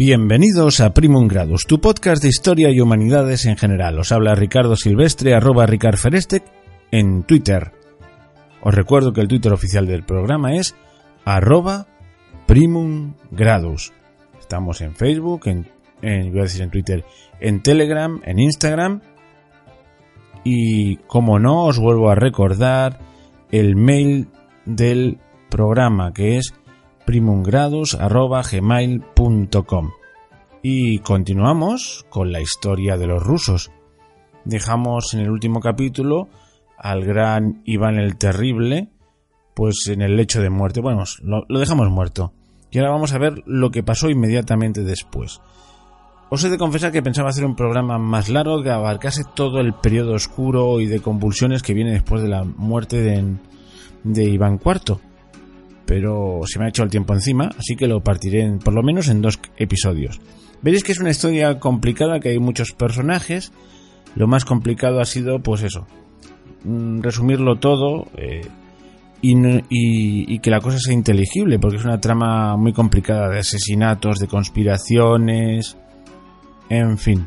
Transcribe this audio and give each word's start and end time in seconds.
Bienvenidos 0.00 0.78
a 0.78 0.94
Primum 0.94 1.26
Gradus, 1.26 1.62
tu 1.66 1.80
podcast 1.80 2.22
de 2.22 2.28
historia 2.28 2.70
y 2.70 2.78
humanidades 2.78 3.46
en 3.46 3.56
general. 3.56 3.98
Os 3.98 4.12
habla 4.12 4.36
Ricardo 4.36 4.76
Silvestre, 4.76 5.34
arroba 5.34 5.66
Ricard 5.66 5.96
Ferestec, 5.96 6.44
en 6.92 7.24
Twitter. 7.24 7.72
Os 8.62 8.72
recuerdo 8.72 9.12
que 9.12 9.22
el 9.22 9.26
Twitter 9.26 9.52
oficial 9.52 9.88
del 9.88 10.04
programa 10.04 10.54
es 10.54 10.76
arroba 11.24 11.88
Primum 12.46 13.14
Gradus. 13.32 13.92
Estamos 14.38 14.82
en 14.82 14.94
Facebook, 14.94 15.48
en, 15.48 15.66
a 16.00 16.42
decir 16.42 16.62
en 16.62 16.70
Twitter, 16.70 17.04
en 17.40 17.60
Telegram, 17.60 18.20
en 18.24 18.38
Instagram. 18.38 19.00
Y 20.44 20.98
como 21.08 21.40
no, 21.40 21.64
os 21.64 21.80
vuelvo 21.80 22.08
a 22.08 22.14
recordar 22.14 23.00
el 23.50 23.74
mail 23.74 24.28
del 24.64 25.18
programa 25.50 26.12
que 26.12 26.36
es 26.36 26.54
primumgradus.gmail.com 27.08 29.90
Y 30.60 30.98
continuamos 30.98 32.04
con 32.10 32.32
la 32.32 32.42
historia 32.42 32.98
de 32.98 33.06
los 33.06 33.22
rusos. 33.22 33.70
Dejamos 34.44 35.14
en 35.14 35.20
el 35.20 35.30
último 35.30 35.60
capítulo 35.60 36.28
al 36.76 37.06
gran 37.06 37.62
Iván 37.64 37.98
el 37.98 38.18
Terrible, 38.18 38.90
pues 39.54 39.88
en 39.88 40.02
el 40.02 40.18
lecho 40.18 40.42
de 40.42 40.50
muerte. 40.50 40.82
Bueno, 40.82 41.04
lo, 41.22 41.46
dejamos 41.58 41.88
muerto. 41.88 42.34
Y 42.70 42.76
ahora 42.76 42.90
vamos 42.90 43.14
a 43.14 43.18
ver 43.18 43.42
lo 43.46 43.70
que 43.70 43.82
pasó 43.82 44.10
inmediatamente 44.10 44.82
después. 44.82 45.40
Os 46.28 46.44
he 46.44 46.50
de 46.50 46.58
confesar 46.58 46.92
que 46.92 47.00
pensaba 47.00 47.30
hacer 47.30 47.46
un 47.46 47.56
programa 47.56 47.96
más 47.96 48.28
largo 48.28 48.62
que 48.62 48.68
abarcase 48.68 49.22
todo 49.34 49.60
el 49.60 49.72
periodo 49.72 50.12
oscuro 50.12 50.78
y 50.82 50.84
de 50.84 51.00
convulsiones 51.00 51.62
que 51.62 51.72
viene 51.72 51.92
después 51.92 52.20
de 52.20 52.28
la 52.28 52.44
muerte 52.44 53.00
de, 53.00 53.36
de 54.04 54.24
Iván 54.24 54.60
IV. 54.62 55.07
Pero 55.88 56.42
se 56.44 56.58
me 56.58 56.66
ha 56.66 56.68
hecho 56.68 56.82
el 56.82 56.90
tiempo 56.90 57.14
encima, 57.14 57.48
así 57.58 57.74
que 57.74 57.88
lo 57.88 58.02
partiré 58.02 58.46
por 58.62 58.74
lo 58.74 58.82
menos 58.82 59.08
en 59.08 59.22
dos 59.22 59.40
episodios. 59.56 60.20
Veréis 60.60 60.84
que 60.84 60.92
es 60.92 61.00
una 61.00 61.08
historia 61.08 61.58
complicada, 61.58 62.20
que 62.20 62.28
hay 62.28 62.38
muchos 62.38 62.72
personajes. 62.72 63.52
Lo 64.14 64.26
más 64.26 64.44
complicado 64.44 65.00
ha 65.00 65.06
sido, 65.06 65.38
pues 65.38 65.62
eso, 65.62 65.86
mm, 66.64 67.00
resumirlo 67.00 67.56
todo 67.56 68.06
eh, 68.18 68.46
y, 69.22 69.34
y, 69.70 70.38
que 70.40 70.50
la 70.50 70.60
cosa 70.60 70.78
sea 70.78 70.92
inteligible, 70.92 71.58
porque 71.58 71.78
es 71.78 71.84
una 71.86 72.00
trama 72.00 72.58
muy 72.58 72.74
complicada 72.74 73.30
de 73.30 73.38
asesinatos, 73.38 74.18
de 74.18 74.28
conspiraciones, 74.28 75.78
en 76.68 76.98
fin. 76.98 77.26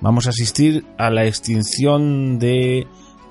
Vamos 0.00 0.26
a 0.26 0.30
asistir 0.30 0.86
a 0.96 1.10
la 1.10 1.26
extinción 1.26 2.38
de 2.38 2.86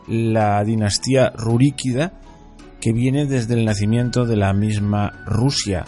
la 0.07 0.63
dinastía 0.63 1.31
ruríquida 1.31 2.13
que 2.81 2.93
viene 2.93 3.25
desde 3.25 3.55
el 3.55 3.65
nacimiento 3.65 4.25
de 4.25 4.37
la 4.37 4.53
misma 4.53 5.13
Rusia. 5.25 5.85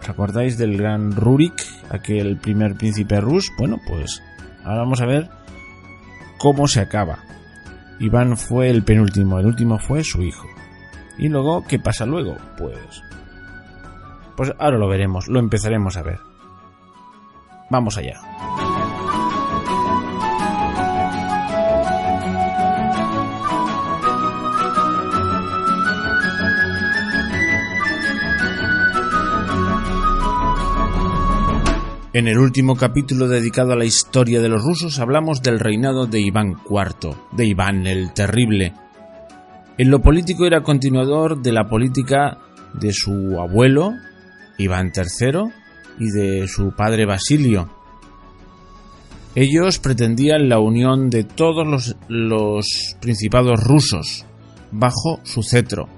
¿Os 0.00 0.08
acordáis 0.08 0.58
del 0.58 0.76
gran 0.76 1.12
Rurik, 1.12 1.54
aquel 1.90 2.36
primer 2.36 2.74
príncipe 2.74 3.20
rus? 3.20 3.50
Bueno, 3.58 3.78
pues 3.86 4.22
ahora 4.64 4.80
vamos 4.80 5.00
a 5.00 5.06
ver 5.06 5.30
cómo 6.38 6.66
se 6.68 6.80
acaba. 6.80 7.18
Iván 8.00 8.36
fue 8.36 8.68
el 8.70 8.82
penúltimo, 8.82 9.38
el 9.38 9.46
último 9.46 9.78
fue 9.78 10.04
su 10.04 10.22
hijo. 10.22 10.46
¿Y 11.16 11.28
luego 11.28 11.64
qué 11.66 11.78
pasa 11.78 12.04
luego? 12.04 12.36
Pues... 12.58 13.02
Pues 14.36 14.52
ahora 14.58 14.78
lo 14.78 14.88
veremos, 14.88 15.28
lo 15.28 15.38
empezaremos 15.38 15.96
a 15.96 16.02
ver. 16.02 16.18
Vamos 17.70 17.96
allá. 17.96 18.20
En 32.14 32.28
el 32.28 32.38
último 32.38 32.76
capítulo 32.76 33.26
dedicado 33.26 33.72
a 33.72 33.76
la 33.76 33.84
historia 33.84 34.40
de 34.40 34.48
los 34.48 34.62
rusos 34.62 35.00
hablamos 35.00 35.42
del 35.42 35.58
reinado 35.58 36.06
de 36.06 36.20
Iván 36.20 36.54
IV, 36.70 37.12
de 37.32 37.44
Iván 37.44 37.88
el 37.88 38.12
Terrible. 38.12 38.72
En 39.78 39.90
lo 39.90 40.00
político 40.00 40.46
era 40.46 40.62
continuador 40.62 41.42
de 41.42 41.50
la 41.50 41.68
política 41.68 42.38
de 42.72 42.92
su 42.92 43.36
abuelo, 43.40 43.94
Iván 44.58 44.92
III, 44.94 45.40
y 45.98 46.10
de 46.12 46.46
su 46.46 46.72
padre 46.76 47.04
Basilio. 47.04 47.68
Ellos 49.34 49.80
pretendían 49.80 50.48
la 50.48 50.60
unión 50.60 51.10
de 51.10 51.24
todos 51.24 51.66
los, 51.66 51.96
los 52.06 52.96
principados 53.00 53.58
rusos 53.64 54.24
bajo 54.70 55.18
su 55.24 55.42
cetro. 55.42 55.88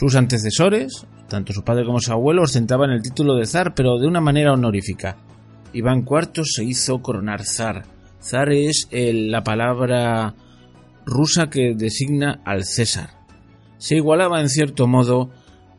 Sus 0.00 0.16
antecesores, 0.16 1.06
tanto 1.28 1.52
su 1.52 1.62
padre 1.62 1.84
como 1.84 2.00
su 2.00 2.10
abuelo 2.10 2.44
ostentaban 2.44 2.88
el 2.88 3.02
título 3.02 3.34
de 3.34 3.44
zar, 3.44 3.74
pero 3.74 3.98
de 3.98 4.08
una 4.08 4.22
manera 4.22 4.54
honorífica. 4.54 5.18
Iván 5.74 6.06
IV 6.08 6.42
se 6.42 6.64
hizo 6.64 7.02
coronar 7.02 7.44
zar. 7.44 7.82
Zar 8.18 8.50
es 8.50 8.88
el, 8.90 9.30
la 9.30 9.44
palabra 9.44 10.34
rusa 11.04 11.50
que 11.50 11.74
designa 11.76 12.40
al 12.46 12.64
César. 12.64 13.10
Se 13.76 13.96
igualaba 13.96 14.40
en 14.40 14.48
cierto 14.48 14.86
modo 14.86 15.32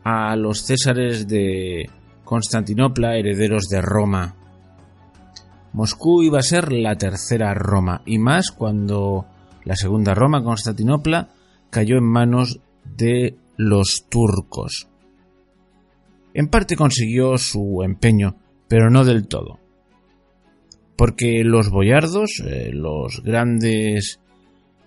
a 0.04 0.36
los 0.36 0.66
césares 0.66 1.26
de 1.26 1.90
Constantinopla, 2.22 3.16
herederos 3.16 3.64
de 3.68 3.82
Roma. 3.82 4.36
Moscú 5.72 6.22
iba 6.22 6.38
a 6.38 6.42
ser 6.42 6.70
la 6.70 6.94
tercera 6.94 7.54
Roma, 7.54 8.02
y 8.06 8.18
más 8.18 8.52
cuando 8.52 9.26
la 9.64 9.74
segunda 9.74 10.14
Roma, 10.14 10.44
Constantinopla, 10.44 11.30
cayó 11.70 11.96
en 11.96 12.04
manos 12.04 12.60
de 12.84 13.41
los 13.56 14.06
turcos. 14.08 14.88
En 16.34 16.48
parte 16.48 16.76
consiguió 16.76 17.36
su 17.38 17.82
empeño, 17.84 18.36
pero 18.68 18.90
no 18.90 19.04
del 19.04 19.28
todo. 19.28 19.60
Porque 20.96 21.42
los 21.44 21.70
boyardos, 21.70 22.42
eh, 22.44 22.70
los 22.72 23.22
grandes 23.22 24.20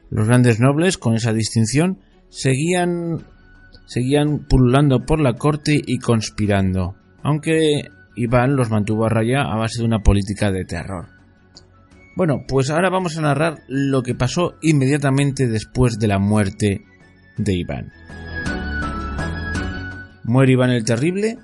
los 0.09 0.28
grandes 0.28 0.59
nobles 0.59 0.98
con 0.98 1.16
esa 1.16 1.34
distinción 1.34 2.00
seguían 2.30 3.26
seguían 3.86 4.46
pululando 4.48 5.06
por 5.06 5.20
la 5.20 5.34
corte 5.34 5.80
y 5.86 6.00
conspirando, 6.00 6.96
aunque 7.22 7.90
Iván 8.16 8.56
los 8.56 8.70
mantuvo 8.70 9.06
a 9.06 9.09
raya 9.09 9.42
a 9.42 9.56
base 9.58 9.80
de 9.80 9.86
una 9.86 10.00
política 10.00 10.52
de 10.52 10.66
terror. 10.66 11.08
Bueno, 12.16 12.46
pues 12.47 12.70
ahora 12.70 12.90
vamos 12.90 13.18
a 13.18 13.22
narrar 13.22 13.59
lo 13.68 14.02
que 14.02 14.16
pasó 14.16 14.56
inmediatamente 14.62 15.47
después 15.47 16.00
de 16.00 16.08
la 16.08 16.18
muerte 16.18 16.86
de 17.38 17.53
Iván. 17.53 17.92
Muere 20.28 20.53
Iván 20.53 20.72
el 20.72 20.84
Terrible 20.84 21.38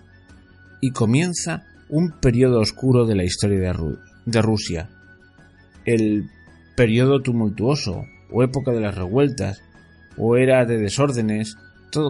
y 0.81 0.91
comienza 0.91 1.63
un 1.87 2.19
periodo 2.19 2.59
oscuro 2.59 3.05
de 3.05 3.15
la 3.15 3.23
historia 3.23 3.59
de, 3.59 3.73
Ru 3.73 3.99
de 4.25 4.41
Rusia. 4.41 4.89
El 5.85 6.29
periodo 6.75 7.21
tumultuoso, 7.21 8.05
o 8.31 8.41
época 8.41 8.71
de 8.71 8.79
las 8.79 8.95
revueltas, 8.95 9.61
o 10.17 10.35
era 10.35 10.65
de 10.65 10.79
desórdenes, 10.79 11.57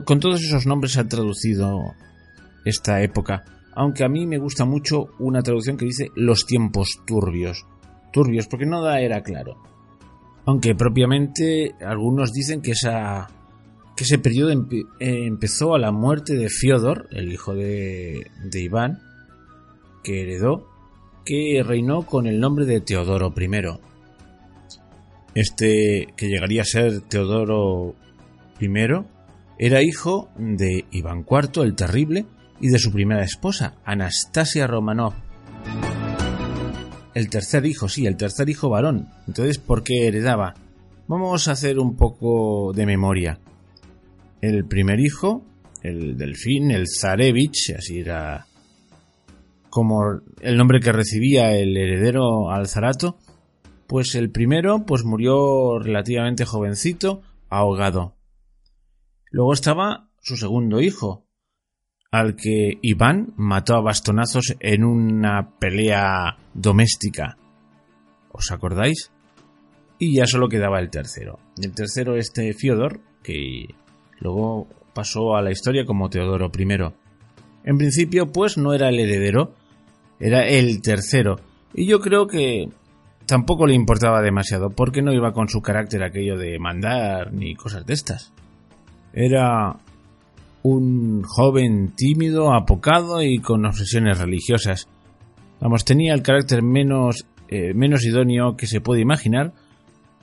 con 0.05 0.19
todos 0.21 0.41
esos 0.41 0.65
nombres 0.65 0.93
se 0.93 1.01
ha 1.01 1.07
traducido 1.09 1.93
esta 2.63 3.01
época, 3.01 3.43
aunque 3.73 4.05
a 4.05 4.09
mí 4.09 4.25
me 4.25 4.37
gusta 4.37 4.63
mucho 4.63 5.09
una 5.19 5.41
traducción 5.41 5.75
que 5.75 5.85
dice 5.85 6.07
los 6.15 6.45
tiempos 6.45 7.01
turbios. 7.05 7.65
Turbios, 8.13 8.47
porque 8.47 8.65
no 8.65 8.81
da 8.81 9.01
era 9.01 9.23
claro. 9.23 9.57
Aunque 10.45 10.73
propiamente 10.73 11.75
algunos 11.85 12.31
dicen 12.31 12.61
que 12.61 12.71
esa 12.71 13.27
que 14.01 14.05
ese 14.05 14.17
periodo 14.17 14.49
empe 14.49 14.85
empezó 14.99 15.75
a 15.75 15.79
la 15.79 15.91
muerte 15.91 16.33
de 16.33 16.49
Fiodor, 16.49 17.07
el 17.11 17.31
hijo 17.31 17.53
de, 17.53 18.31
de 18.43 18.59
Iván, 18.59 18.99
que 20.03 20.23
heredó, 20.23 20.67
que 21.23 21.61
reinó 21.63 22.07
con 22.07 22.25
el 22.25 22.39
nombre 22.39 22.65
de 22.65 22.81
Teodoro 22.81 23.31
I. 23.37 23.49
Este, 25.35 26.07
que 26.17 26.27
llegaría 26.27 26.63
a 26.63 26.65
ser 26.65 27.01
Teodoro 27.01 27.93
I, 28.59 28.69
era 29.59 29.83
hijo 29.83 30.29
de 30.35 30.85
Iván 30.89 31.23
IV 31.29 31.61
el 31.61 31.75
Terrible 31.75 32.25
y 32.59 32.69
de 32.69 32.79
su 32.79 32.91
primera 32.91 33.23
esposa, 33.23 33.75
Anastasia 33.85 34.65
Romanov. 34.65 35.13
El 37.13 37.29
tercer 37.29 37.67
hijo, 37.67 37.87
sí, 37.87 38.07
el 38.07 38.17
tercer 38.17 38.49
hijo 38.49 38.67
varón. 38.67 39.09
Entonces, 39.27 39.59
¿por 39.59 39.83
qué 39.83 40.07
heredaba? 40.07 40.55
Vamos 41.07 41.47
a 41.47 41.51
hacer 41.51 41.77
un 41.77 41.95
poco 41.95 42.73
de 42.73 42.87
memoria. 42.87 43.37
El 44.41 44.65
primer 44.65 44.99
hijo, 44.99 45.45
el 45.83 46.17
delfín, 46.17 46.71
el 46.71 46.87
Zarevich, 46.87 47.75
así 47.77 47.99
era 47.99 48.47
como 49.69 50.19
el 50.41 50.57
nombre 50.57 50.79
que 50.79 50.91
recibía 50.91 51.55
el 51.55 51.77
heredero 51.77 52.51
al 52.51 52.67
zarato, 52.67 53.17
pues 53.87 54.15
el 54.15 54.31
primero 54.31 54.85
pues 54.85 55.03
murió 55.03 55.79
relativamente 55.79 56.45
jovencito, 56.45 57.21
ahogado. 57.49 58.15
Luego 59.29 59.53
estaba 59.53 60.09
su 60.21 60.37
segundo 60.37 60.81
hijo, 60.81 61.25
al 62.11 62.35
que 62.35 62.79
Iván 62.81 63.33
mató 63.37 63.75
a 63.75 63.81
bastonazos 63.81 64.55
en 64.59 64.83
una 64.83 65.57
pelea 65.57 66.37
doméstica. 66.53 67.37
¿Os 68.31 68.51
acordáis? 68.51 69.11
Y 69.99 70.17
ya 70.17 70.25
solo 70.25 70.49
quedaba 70.49 70.79
el 70.79 70.89
tercero. 70.89 71.39
El 71.61 71.73
tercero 71.73 72.17
este 72.17 72.53
Fiodor, 72.53 72.99
que 73.23 73.67
Luego 74.21 74.67
pasó 74.93 75.35
a 75.35 75.41
la 75.41 75.51
historia 75.51 75.85
como 75.85 76.09
Teodoro 76.09 76.51
I. 76.57 76.67
En 77.63 77.77
principio, 77.77 78.31
pues 78.31 78.57
no 78.57 78.73
era 78.73 78.89
el 78.89 78.99
heredero, 78.99 79.53
era 80.19 80.47
el 80.47 80.81
tercero. 80.81 81.39
Y 81.73 81.85
yo 81.85 81.99
creo 81.99 82.27
que 82.27 82.69
tampoco 83.25 83.65
le 83.65 83.73
importaba 83.73 84.21
demasiado, 84.21 84.69
porque 84.69 85.01
no 85.01 85.13
iba 85.13 85.33
con 85.33 85.49
su 85.49 85.61
carácter 85.61 86.03
aquello 86.03 86.37
de 86.37 86.59
mandar 86.59 87.33
ni 87.33 87.55
cosas 87.55 87.85
de 87.85 87.93
estas. 87.93 88.31
Era 89.13 89.75
un 90.63 91.23
joven 91.23 91.93
tímido, 91.95 92.53
apocado 92.53 93.21
y 93.23 93.39
con 93.39 93.65
obsesiones 93.65 94.19
religiosas. 94.19 94.87
Vamos, 95.59 95.85
tenía 95.85 96.13
el 96.13 96.23
carácter 96.23 96.61
menos, 96.61 97.25
eh, 97.47 97.73
menos 97.73 98.05
idóneo 98.05 98.55
que 98.55 98.67
se 98.67 98.81
puede 98.81 99.01
imaginar 99.01 99.53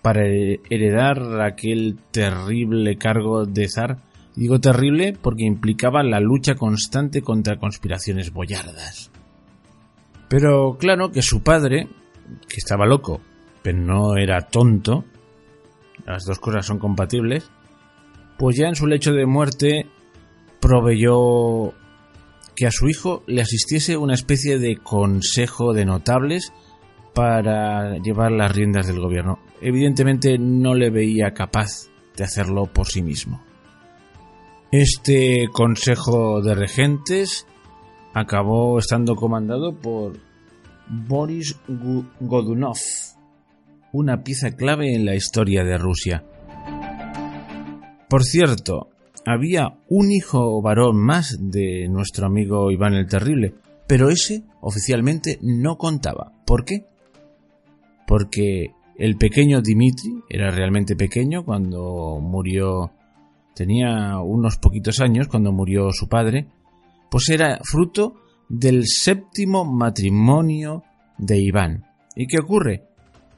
para 0.09 0.25
heredar 0.25 1.43
aquel 1.43 1.99
terrible 2.11 2.97
cargo 2.97 3.45
de 3.45 3.69
zar. 3.69 3.99
Digo 4.35 4.59
terrible 4.59 5.13
porque 5.13 5.45
implicaba 5.45 6.03
la 6.03 6.19
lucha 6.19 6.55
constante 6.55 7.21
contra 7.21 7.59
conspiraciones 7.59 8.33
boyardas. 8.33 9.11
Pero 10.31 10.79
claro 10.79 11.11
que 11.11 11.21
su 11.21 11.43
padre, 11.43 11.89
que 12.49 12.57
estaba 12.57 12.87
loco, 12.87 13.21
pero 13.63 13.77
no 13.77 14.17
era 14.17 14.41
tonto, 14.41 15.05
las 16.07 16.25
dos 16.25 16.39
cosas 16.39 16.65
son 16.65 16.79
compatibles, 16.79 17.51
pues 18.39 18.57
ya 18.57 18.67
en 18.67 18.77
su 18.77 18.87
lecho 18.87 19.13
de 19.13 19.27
muerte 19.27 19.89
proveyó 20.59 21.75
que 22.57 22.67
a 22.67 22.71
su 22.71 22.89
hijo 22.89 23.25
le 23.27 23.43
asistiese 23.43 23.99
una 23.99 24.15
especie 24.15 24.59
de 24.59 24.79
consejo 24.79 25.75
de 25.75 25.85
notables 25.85 26.51
para 27.13 27.99
llevar 27.99 28.33
las 28.33 28.57
riendas 28.57 28.87
del 28.87 29.01
gobierno. 29.01 29.39
Evidentemente 29.61 30.39
no 30.39 30.75
le 30.75 30.91
veía 30.91 31.35
capaz 31.35 31.89
de 32.17 32.25
hacerlo 32.25 32.67
por 32.67 32.87
sí 32.87 33.03
mismo. 33.03 33.43
Este 34.71 35.49
consejo 35.53 36.43
de 36.43 36.55
regentes 36.55 37.47
acabó 38.13 38.79
estando 38.79 39.17
comandado 39.17 39.75
por 39.75 40.19
Boris 40.89 41.57
Godunov, 42.21 42.79
una 43.93 44.23
pieza 44.23 44.57
clave 44.57 44.95
en 44.95 45.05
la 45.05 45.15
historia 45.15 45.65
de 45.65 45.79
Rusia. 45.79 46.25
Por 48.09 48.25
cierto, 48.25 48.89
había 49.27 49.79
un 49.89 50.11
hijo 50.11 50.61
varón 50.63 50.97
más 50.97 51.37
de 51.39 51.89
nuestro 51.89 52.27
amigo 52.27 52.71
Iván 52.71 52.95
el 52.95 53.07
Terrible, 53.07 53.55
pero 53.87 54.11
ese 54.11 54.45
oficialmente 54.61 55.39
no 55.43 55.77
contaba. 55.77 56.33
¿Por 56.47 56.65
qué? 56.65 56.87
Porque 58.07 58.73
el 58.99 59.17
pequeño 59.17 59.63
Dimitri 59.63 60.23
era 60.29 60.51
realmente 60.51 60.97
pequeño 60.97 61.45
cuando 61.45 62.19
murió, 62.21 62.91
tenía 63.55 64.19
unos 64.19 64.57
poquitos 64.57 65.01
años 65.01 65.29
cuando 65.29 65.53
murió 65.53 65.91
su 65.93 66.09
padre, 66.09 66.49
pues 67.09 67.29
era 67.31 67.61
fruto 67.63 68.17
del 68.49 68.87
séptimo 68.87 69.65
matrimonio 69.65 70.83
de 71.17 71.39
Iván. 71.39 71.85
¿Y 72.17 72.27
qué 72.27 72.41
ocurre? 72.41 72.89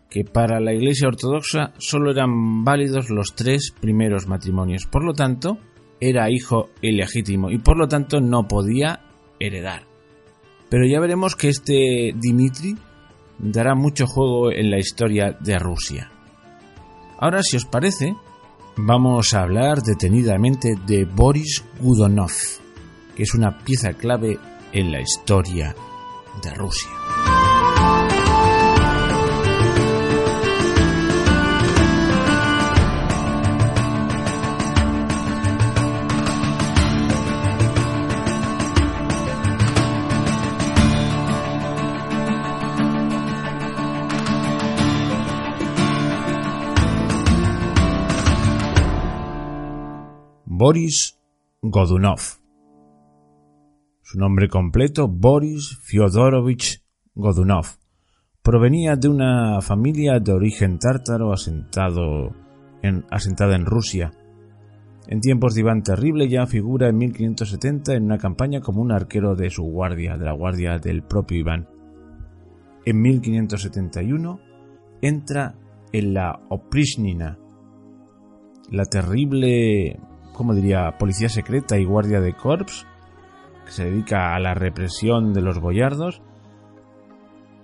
Que 0.08 0.24
para 0.24 0.60
la 0.60 0.72
Iglesia 0.72 1.08
Ortodoxa 1.08 1.74
solo 1.76 2.10
eran 2.10 2.64
válidos 2.64 3.10
los 3.10 3.34
tres 3.34 3.72
primeros 3.78 4.26
matrimonios. 4.26 4.86
Por 4.86 5.04
lo 5.04 5.12
tanto, 5.12 5.58
era 6.00 6.30
hijo 6.30 6.70
ilegítimo 6.80 7.50
y 7.50 7.58
por 7.58 7.76
lo 7.76 7.86
tanto 7.86 8.20
no 8.22 8.48
podía 8.48 9.00
heredar. 9.38 9.82
Pero 10.70 10.86
ya 10.86 11.00
veremos 11.00 11.36
que 11.36 11.48
este 11.48 12.12
Dimitri 12.16 12.76
dará 13.42 13.74
mucho 13.74 14.06
juego 14.06 14.52
en 14.52 14.70
la 14.70 14.78
historia 14.78 15.36
de 15.40 15.58
Rusia. 15.58 16.10
Ahora, 17.18 17.42
si 17.42 17.56
os 17.56 17.64
parece, 17.64 18.14
vamos 18.76 19.34
a 19.34 19.42
hablar 19.42 19.82
detenidamente 19.82 20.74
de 20.86 21.04
Boris 21.04 21.64
Gudonov, 21.80 22.32
que 23.16 23.22
es 23.22 23.34
una 23.34 23.58
pieza 23.58 23.92
clave 23.94 24.38
en 24.72 24.92
la 24.92 25.00
historia 25.00 25.74
de 26.42 26.50
Rusia. 26.54 26.90
Boris 50.60 51.18
Godunov. 51.62 52.20
Su 54.02 54.18
nombre 54.18 54.46
completo, 54.46 55.08
Boris 55.08 55.78
Fyodorovich 55.84 56.84
Godunov. 57.14 57.64
Provenía 58.42 58.94
de 58.96 59.08
una 59.08 59.62
familia 59.62 60.20
de 60.20 60.34
origen 60.34 60.78
tártaro 60.78 61.32
asentado 61.32 62.36
en, 62.82 63.06
asentada 63.10 63.56
en 63.56 63.64
Rusia. 63.64 64.10
En 65.06 65.20
tiempos 65.20 65.54
de 65.54 65.62
Iván 65.62 65.82
Terrible 65.82 66.28
ya 66.28 66.44
figura 66.44 66.90
en 66.90 66.98
1570 66.98 67.94
en 67.94 68.04
una 68.04 68.18
campaña 68.18 68.60
como 68.60 68.82
un 68.82 68.92
arquero 68.92 69.34
de 69.34 69.48
su 69.48 69.62
guardia, 69.62 70.18
de 70.18 70.26
la 70.26 70.34
guardia 70.34 70.76
del 70.76 71.02
propio 71.02 71.38
Iván. 71.38 71.70
En 72.84 73.00
1571 73.00 74.40
entra 75.00 75.54
en 75.90 76.12
la 76.12 76.38
Oprishnina, 76.50 77.38
la 78.70 78.84
terrible 78.84 79.98
como 80.40 80.54
diría, 80.54 80.96
policía 80.96 81.28
secreta 81.28 81.78
y 81.78 81.84
guardia 81.84 82.22
de 82.22 82.32
corps, 82.32 82.86
que 83.66 83.72
se 83.72 83.84
dedica 83.84 84.34
a 84.34 84.40
la 84.40 84.54
represión 84.54 85.34
de 85.34 85.42
los 85.42 85.60
boyardos, 85.60 86.22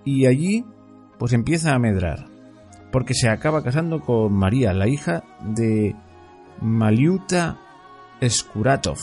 y 0.04 0.26
allí 0.26 0.66
pues 1.18 1.32
empieza 1.32 1.72
a 1.72 1.78
medrar, 1.78 2.26
porque 2.92 3.14
se 3.14 3.30
acaba 3.30 3.62
casando 3.62 4.00
con 4.00 4.30
María, 4.34 4.74
la 4.74 4.88
hija 4.88 5.24
de 5.40 5.96
Maliuta 6.60 7.58
Skuratov, 8.22 8.98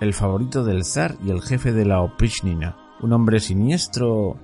el 0.00 0.14
favorito 0.14 0.64
del 0.64 0.86
zar 0.86 1.16
y 1.22 1.30
el 1.30 1.42
jefe 1.42 1.72
de 1.72 1.84
la 1.84 2.00
Oprishnina, 2.00 2.78
un 3.02 3.12
hombre 3.12 3.40
siniestro 3.40 4.38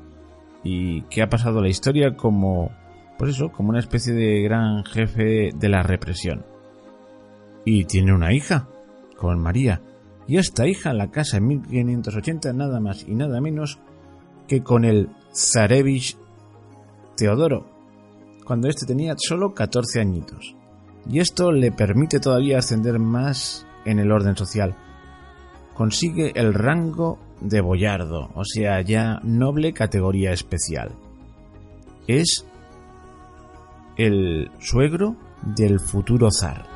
y 0.63 1.05
que 1.05 1.23
ha 1.23 1.31
pasado 1.31 1.63
la 1.63 1.71
historia 1.71 2.17
como, 2.19 2.71
pues 3.17 3.31
eso, 3.31 3.49
como 3.51 3.71
una 3.71 3.79
especie 3.79 4.13
de 4.13 4.43
gran 4.43 4.85
jefe 4.85 5.53
de 5.55 5.69
la 5.71 5.83
represión. 5.83 6.45
Y 7.65 7.87
tiene 7.87 8.13
una 8.13 8.35
hija, 8.35 8.69
con 9.17 9.41
María, 9.41 9.81
y 10.27 10.39
esta 10.39 10.67
hija 10.67 10.93
la 10.93 11.11
casa 11.11 11.37
en 11.37 11.47
1580 11.47 12.53
nada 12.53 12.81
más 12.81 13.05
y 13.07 13.15
nada 13.15 13.41
menos 13.41 13.79
que 14.49 14.63
con 14.63 14.85
el 14.85 15.11
Zarevich 15.35 16.17
Teodoro, 17.17 17.67
cuando 18.45 18.69
éste 18.69 18.87
tenía 18.87 19.15
solo 19.17 19.55
14 19.55 20.01
añitos. 20.01 20.57
Y 21.09 21.21
esto 21.21 21.53
le 21.53 21.71
permite 21.71 22.19
todavía 22.19 22.59
ascender 22.59 22.99
más 22.99 23.67
en 23.85 23.99
el 23.99 24.11
orden 24.11 24.37
social. 24.37 24.75
Consigue 25.75 26.33
el 26.35 26.55
rango 26.55 27.19
de 27.41 27.61
boyardo, 27.61 28.31
o 28.35 28.45
sea, 28.45 28.81
ya 28.81 29.21
noble 29.23 29.73
categoría 29.73 30.33
especial. 30.33 30.95
Es 32.07 32.47
el 33.97 34.51
suegro 34.61 35.17
del 35.43 35.81
futuro 35.81 36.31
zar. 36.31 36.74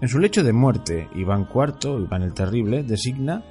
En 0.00 0.08
su 0.08 0.18
lecho 0.18 0.42
de 0.42 0.54
muerte, 0.54 1.08
Iván 1.14 1.46
IV, 1.54 2.00
Iván 2.04 2.22
el 2.22 2.32
Terrible, 2.32 2.82
designa 2.82 3.44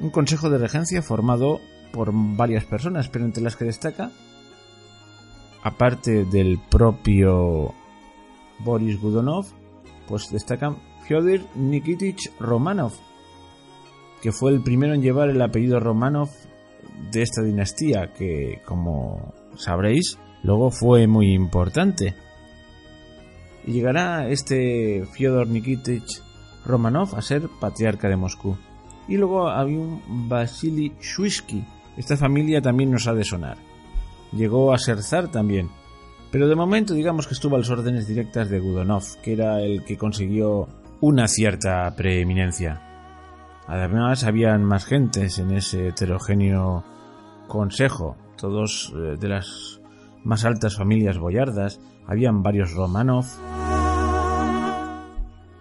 un 0.00 0.10
consejo 0.10 0.50
de 0.50 0.58
regencia 0.58 1.00
formado 1.00 1.60
por 1.92 2.10
varias 2.12 2.64
personas, 2.66 3.08
pero 3.08 3.24
entre 3.24 3.42
las 3.42 3.56
que 3.56 3.64
destaca, 3.64 4.10
aparte 5.62 6.26
del 6.26 6.60
propio 6.70 7.72
Boris 8.58 9.00
Gudonov, 9.00 9.46
pues 10.06 10.30
destacan 10.30 10.76
Fyodor 11.06 11.40
Nikitich 11.56 12.32
Romanov, 12.38 12.92
que 14.20 14.30
fue 14.30 14.52
el 14.52 14.62
primero 14.62 14.92
en 14.92 15.00
llevar 15.00 15.30
el 15.30 15.40
apellido 15.40 15.80
Romanov 15.80 16.28
de 17.10 17.22
esta 17.22 17.42
dinastía, 17.42 18.12
que 18.12 18.60
como 18.66 19.32
sabréis, 19.56 20.18
luego 20.42 20.70
fue 20.70 21.06
muy 21.06 21.32
importante 21.32 22.14
y 23.66 23.72
llegará 23.72 24.28
este 24.28 25.04
Fyodor 25.12 25.48
Nikitich 25.48 26.22
Romanov 26.64 27.14
a 27.16 27.22
ser 27.22 27.48
patriarca 27.60 28.08
de 28.08 28.16
Moscú. 28.16 28.56
Y 29.08 29.16
luego 29.16 29.48
había 29.48 29.78
un 29.78 30.28
Vasily 30.28 30.92
Shuisky. 31.00 31.64
Esta 31.96 32.16
familia 32.16 32.60
también 32.60 32.90
nos 32.90 33.06
ha 33.06 33.14
de 33.14 33.24
sonar. 33.24 33.56
Llegó 34.32 34.72
a 34.72 34.78
ser 34.78 35.02
zar 35.02 35.28
también. 35.28 35.70
Pero 36.30 36.46
de 36.46 36.54
momento 36.54 36.92
digamos 36.92 37.26
que 37.26 37.34
estuvo 37.34 37.56
a 37.56 37.58
las 37.58 37.70
órdenes 37.70 38.06
directas 38.06 38.50
de 38.50 38.60
Gudonov, 38.60 39.04
que 39.22 39.32
era 39.32 39.60
el 39.62 39.82
que 39.84 39.96
consiguió 39.96 40.68
una 41.00 41.26
cierta 41.26 41.94
preeminencia. 41.96 42.82
Además, 43.66 44.24
habían 44.24 44.64
más 44.64 44.84
gentes 44.84 45.38
en 45.38 45.52
ese 45.52 45.88
heterogéneo 45.88 46.84
consejo, 47.46 48.16
todos 48.36 48.92
eh, 48.94 49.16
de 49.18 49.28
las 49.28 49.80
más 50.24 50.44
altas 50.44 50.76
familias 50.76 51.18
boyardas, 51.18 51.80
habían 52.06 52.42
varios 52.42 52.72
Romanov. 52.72 53.26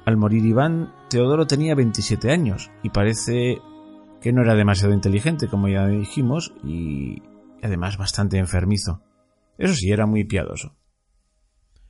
Al 0.05 0.17
morir 0.17 0.45
Iván, 0.45 0.93
Teodoro 1.09 1.47
tenía 1.47 1.75
27 1.75 2.31
años 2.31 2.71
y 2.83 2.89
parece 2.89 3.57
que 4.21 4.33
no 4.33 4.41
era 4.41 4.55
demasiado 4.55 4.93
inteligente, 4.93 5.47
como 5.47 5.67
ya 5.67 5.87
dijimos, 5.87 6.53
y 6.63 7.21
además 7.61 7.97
bastante 7.97 8.37
enfermizo. 8.37 9.01
Eso 9.57 9.73
sí, 9.73 9.91
era 9.91 10.05
muy 10.05 10.23
piadoso. 10.23 10.75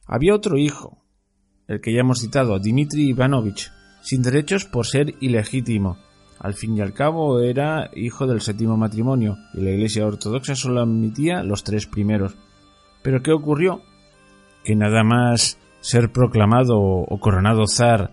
Había 0.06 0.36
otro 0.36 0.58
hijo, 0.58 1.04
el 1.68 1.82
que 1.82 1.94
ya 1.94 2.00
hemos 2.00 2.20
citado, 2.20 2.60
Dmitri 2.60 3.10
Ivanovich, 3.10 3.72
sin 4.02 4.22
derechos 4.22 4.66
por 4.66 4.86
ser 4.86 5.16
ilegítimo. 5.20 5.98
Al 6.40 6.54
fin 6.54 6.78
y 6.78 6.82
al 6.82 6.94
cabo 6.94 7.42
era 7.42 7.90
hijo 7.96 8.26
del 8.26 8.42
séptimo 8.42 8.78
matrimonio, 8.78 9.38
y 9.54 9.62
la 9.62 9.72
Iglesia 9.72 10.06
Ortodoxa 10.06 10.56
solo 10.56 10.82
admitía 10.82 11.44
los 11.44 11.64
tres 11.64 11.88
primeros. 11.88 12.38
Pero 13.02 13.22
¿qué 13.22 13.32
ocurrió? 13.32 13.82
Que 14.64 14.76
nada 14.76 15.04
más 15.04 15.58
ser 15.82 16.12
proclamado 16.12 16.80
o 16.80 17.20
coronado 17.20 17.66
zar 17.68 18.12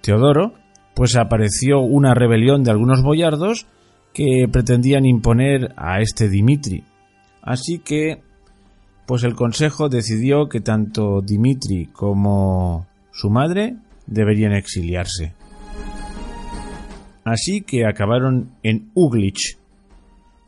Teodoro, 0.00 0.52
pues 0.94 1.16
apareció 1.16 1.80
una 1.80 2.14
rebelión 2.14 2.62
de 2.62 2.70
algunos 2.70 3.02
boyardos 3.02 3.66
que 4.12 4.46
pretendían 4.50 5.06
imponer 5.06 5.74
a 5.76 6.00
este 6.00 6.28
Dimitri. 6.28 6.84
Así 7.42 7.78
que, 7.78 8.22
pues 9.06 9.24
el 9.24 9.34
consejo 9.34 9.88
decidió 9.88 10.48
que 10.48 10.60
tanto 10.60 11.20
Dimitri 11.20 11.86
como 11.86 12.86
su 13.12 13.28
madre 13.28 13.76
deberían 14.06 14.52
exiliarse. 14.52 15.34
Así 17.24 17.62
que 17.62 17.86
acabaron 17.86 18.52
en 18.62 18.90
Uglich, 18.94 19.58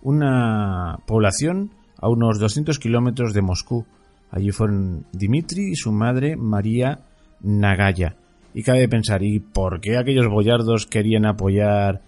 una 0.03 0.99
población 1.07 1.71
a 2.07 2.09
unos 2.09 2.39
200 2.39 2.79
kilómetros 2.79 3.35
de 3.35 3.43
Moscú. 3.43 3.85
Allí 4.31 4.53
fueron 4.53 5.07
Dimitri 5.13 5.73
y 5.73 5.75
su 5.75 5.91
madre 5.91 6.37
María 6.37 7.01
Nagaya. 7.41 8.17
Y 8.55 8.63
cabe 8.63 8.89
pensar, 8.89 9.25
¿y 9.25 9.41
por 9.41 9.81
qué 9.81 9.99
aquellos 9.99 10.29
boyardos 10.29 10.87
querían 10.87 11.27
apoyar 11.27 12.03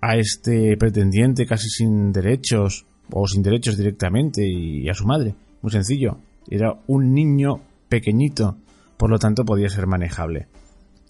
a 0.00 0.16
este 0.16 0.76
pretendiente 0.76 1.46
casi 1.46 1.68
sin 1.68 2.12
derechos 2.12 2.86
o 3.10 3.26
sin 3.26 3.42
derechos 3.42 3.76
directamente 3.76 4.46
y 4.46 4.88
a 4.88 4.94
su 4.94 5.04
madre? 5.04 5.34
Muy 5.62 5.72
sencillo, 5.72 6.18
era 6.48 6.78
un 6.86 7.12
niño 7.12 7.60
pequeñito, 7.88 8.56
por 8.96 9.10
lo 9.10 9.18
tanto 9.18 9.44
podía 9.44 9.68
ser 9.68 9.88
manejable. 9.88 10.46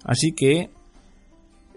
Así 0.02 0.32
que 0.32 0.70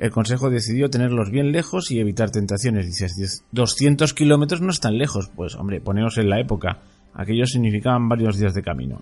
el 0.02 0.12
Consejo 0.12 0.50
decidió 0.50 0.90
tenerlos 0.90 1.32
bien 1.32 1.54
lejos 1.54 1.92
y 1.92 2.00
evitar 2.00 2.32
tentaciones. 2.32 2.88
Dices, 2.88 3.46
200 3.52 4.14
kilómetros 4.14 4.60
no 4.60 4.72
están 4.72 4.98
lejos. 4.98 5.30
Pues 5.34 5.56
hombre, 5.56 5.80
poneos 5.80 6.18
en 6.18 6.30
la 6.30 6.42
época. 6.42 6.82
Aquellos 7.14 7.52
significaban 7.52 8.10
varios 8.10 8.38
días 8.38 8.54
de 8.54 8.64
camino. 8.64 9.02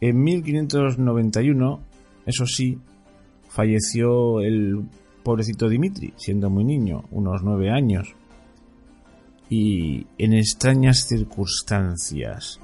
En 0.00 0.22
1591 0.22 1.80
eso 2.26 2.46
sí, 2.46 2.78
falleció 3.48 4.40
el 4.40 4.82
pobrecito 5.22 5.68
Dimitri, 5.68 6.12
siendo 6.16 6.50
muy 6.50 6.64
niño, 6.64 7.04
unos 7.10 7.42
nueve 7.42 7.70
años, 7.70 8.14
y 9.50 10.06
en 10.18 10.32
extrañas 10.34 11.06
circunstancias. 11.06 12.60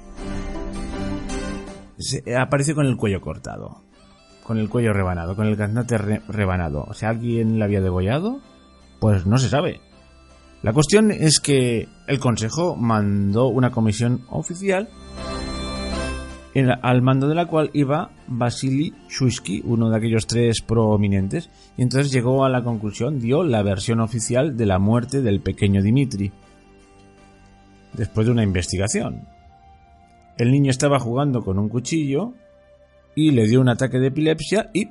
Se 1.97 2.35
apareció 2.35 2.73
con 2.73 2.87
el 2.87 2.97
cuello 2.97 3.21
cortado, 3.21 3.83
con 4.51 4.57
el 4.57 4.67
cuello 4.67 4.91
rebanado, 4.91 5.33
con 5.37 5.47
el 5.47 5.55
gaznate 5.55 5.97
rebanado. 5.97 6.83
O 6.85 6.93
sea, 6.93 7.07
¿alguien 7.07 7.57
le 7.57 7.63
había 7.63 7.79
degollado? 7.79 8.41
Pues 8.99 9.25
no 9.25 9.37
se 9.37 9.47
sabe. 9.47 9.79
La 10.61 10.73
cuestión 10.73 11.09
es 11.09 11.39
que 11.39 11.87
el 12.05 12.19
Consejo 12.19 12.75
mandó 12.75 13.47
una 13.47 13.71
comisión 13.71 14.25
oficial 14.29 14.89
al 16.81 17.01
mando 17.01 17.29
de 17.29 17.35
la 17.35 17.45
cual 17.45 17.69
iba 17.71 18.11
Vasily 18.27 18.93
Shuisky, 19.07 19.61
uno 19.63 19.89
de 19.89 19.95
aquellos 19.95 20.27
tres 20.27 20.61
prominentes, 20.61 21.49
y 21.77 21.83
entonces 21.83 22.11
llegó 22.11 22.43
a 22.43 22.49
la 22.49 22.61
conclusión, 22.61 23.19
dio 23.19 23.43
la 23.43 23.63
versión 23.63 24.01
oficial 24.01 24.57
de 24.57 24.65
la 24.65 24.79
muerte 24.79 25.21
del 25.21 25.39
pequeño 25.39 25.81
Dimitri. 25.81 26.29
Después 27.93 28.27
de 28.27 28.33
una 28.33 28.43
investigación. 28.43 29.29
El 30.37 30.51
niño 30.51 30.71
estaba 30.71 30.99
jugando 30.99 31.39
con 31.39 31.57
un 31.57 31.69
cuchillo 31.69 32.33
y 33.15 33.31
le 33.31 33.47
dio 33.47 33.61
un 33.61 33.69
ataque 33.69 33.99
de 33.99 34.07
epilepsia 34.07 34.69
y 34.73 34.89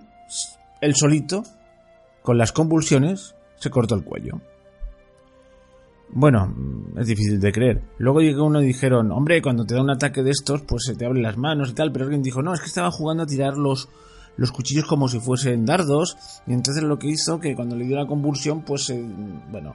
él 0.80 0.94
solito, 0.94 1.42
con 2.22 2.38
las 2.38 2.52
convulsiones, 2.52 3.34
se 3.56 3.70
cortó 3.70 3.94
el 3.94 4.04
cuello. 4.04 4.40
Bueno, 6.12 6.54
es 6.96 7.06
difícil 7.06 7.38
de 7.38 7.52
creer. 7.52 7.82
Luego 7.98 8.20
llegó 8.20 8.44
uno 8.44 8.60
y 8.60 8.66
dijeron, 8.66 9.12
hombre, 9.12 9.40
cuando 9.40 9.64
te 9.64 9.74
da 9.74 9.82
un 9.82 9.90
ataque 9.90 10.22
de 10.22 10.30
estos, 10.30 10.62
pues 10.62 10.82
se 10.86 10.96
te 10.96 11.06
abren 11.06 11.22
las 11.22 11.36
manos 11.36 11.70
y 11.70 11.74
tal, 11.74 11.92
pero 11.92 12.04
alguien 12.04 12.22
dijo, 12.22 12.42
no, 12.42 12.52
es 12.52 12.60
que 12.60 12.66
estaba 12.66 12.90
jugando 12.90 13.22
a 13.22 13.26
tirar 13.26 13.56
los, 13.56 13.88
los 14.36 14.50
cuchillos 14.50 14.86
como 14.86 15.08
si 15.08 15.20
fuesen 15.20 15.64
dardos, 15.64 16.16
y 16.46 16.52
entonces 16.52 16.82
lo 16.82 16.98
que 16.98 17.08
hizo 17.08 17.38
que 17.38 17.54
cuando 17.54 17.76
le 17.76 17.84
dio 17.84 17.96
la 17.96 18.06
convulsión, 18.06 18.62
pues, 18.62 18.92
bueno, 19.52 19.74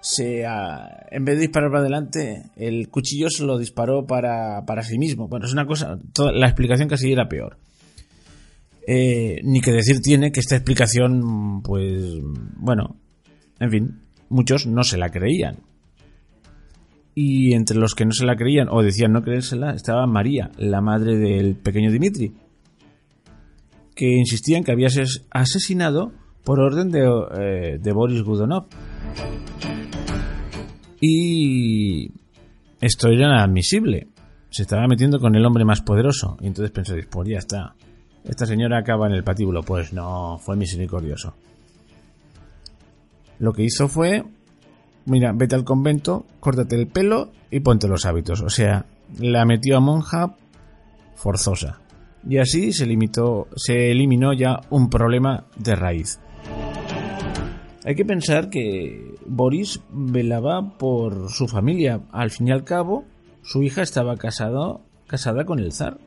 se, 0.00 0.42
en 0.42 1.24
vez 1.24 1.36
de 1.36 1.42
disparar 1.42 1.70
para 1.70 1.80
adelante, 1.80 2.50
el 2.56 2.88
cuchillo 2.88 3.30
se 3.30 3.44
lo 3.44 3.58
disparó 3.58 4.06
para, 4.06 4.64
para 4.66 4.82
sí 4.82 4.98
mismo. 4.98 5.28
Bueno, 5.28 5.46
es 5.46 5.52
una 5.52 5.66
cosa, 5.66 5.98
toda, 6.12 6.32
la 6.32 6.46
explicación 6.46 6.88
casi 6.88 7.12
era 7.12 7.28
peor. 7.28 7.56
Eh, 8.90 9.42
ni 9.44 9.60
que 9.60 9.70
decir 9.70 10.00
tiene 10.00 10.32
que 10.32 10.40
esta 10.40 10.56
explicación, 10.56 11.60
pues, 11.60 12.22
bueno, 12.56 12.96
en 13.60 13.70
fin, 13.70 14.00
muchos 14.30 14.66
no 14.66 14.82
se 14.82 14.96
la 14.96 15.10
creían. 15.10 15.58
Y 17.14 17.52
entre 17.52 17.76
los 17.76 17.94
que 17.94 18.06
no 18.06 18.12
se 18.12 18.24
la 18.24 18.34
creían 18.34 18.68
o 18.70 18.82
decían 18.82 19.12
no 19.12 19.20
creérsela 19.20 19.74
estaba 19.74 20.06
María, 20.06 20.52
la 20.56 20.80
madre 20.80 21.18
del 21.18 21.54
pequeño 21.54 21.92
Dimitri, 21.92 22.32
que 23.94 24.06
insistía 24.06 24.56
en 24.56 24.64
que 24.64 24.72
había 24.72 24.88
sido 24.88 25.04
asesinado 25.32 26.10
por 26.42 26.58
orden 26.58 26.90
de, 26.90 27.00
eh, 27.38 27.78
de 27.78 27.92
Boris 27.92 28.22
Gudonov. 28.22 28.68
Y 30.98 32.10
esto 32.80 33.08
era 33.08 33.26
inadmisible. 33.26 34.08
Se 34.48 34.62
estaba 34.62 34.86
metiendo 34.88 35.20
con 35.20 35.34
el 35.34 35.44
hombre 35.44 35.66
más 35.66 35.82
poderoso. 35.82 36.38
Y 36.40 36.46
entonces 36.46 36.70
pensó, 36.70 36.94
pues 37.10 37.28
ya 37.28 37.36
está. 37.36 37.74
Esta 38.24 38.46
señora 38.46 38.78
acaba 38.78 39.06
en 39.06 39.14
el 39.14 39.24
patíbulo. 39.24 39.62
Pues 39.62 39.92
no, 39.92 40.38
fue 40.38 40.56
misericordioso. 40.56 41.34
Lo 43.38 43.52
que 43.52 43.62
hizo 43.62 43.88
fue 43.88 44.24
mira, 45.08 45.32
vete 45.32 45.54
al 45.54 45.64
convento, 45.64 46.26
córtate 46.40 46.76
el 46.76 46.86
pelo 46.86 47.30
y 47.50 47.60
ponte 47.60 47.88
los 47.88 48.06
hábitos. 48.06 48.42
O 48.42 48.50
sea, 48.50 48.86
la 49.18 49.44
metió 49.44 49.76
a 49.76 49.80
monja 49.80 50.36
forzosa. 51.14 51.80
Y 52.28 52.38
así 52.38 52.72
se, 52.72 52.86
limitó, 52.86 53.48
se 53.56 53.90
eliminó 53.90 54.32
ya 54.32 54.60
un 54.70 54.90
problema 54.90 55.46
de 55.56 55.74
raíz. 55.74 56.20
Hay 57.84 57.94
que 57.94 58.04
pensar 58.04 58.50
que 58.50 59.14
Boris 59.24 59.80
velaba 59.90 60.76
por 60.76 61.30
su 61.30 61.48
familia. 61.48 62.02
Al 62.12 62.30
fin 62.30 62.48
y 62.48 62.52
al 62.52 62.64
cabo, 62.64 63.04
su 63.42 63.62
hija 63.62 63.82
estaba 63.82 64.16
casado, 64.16 64.82
casada 65.06 65.44
con 65.44 65.58
el 65.58 65.72
zar. 65.72 65.98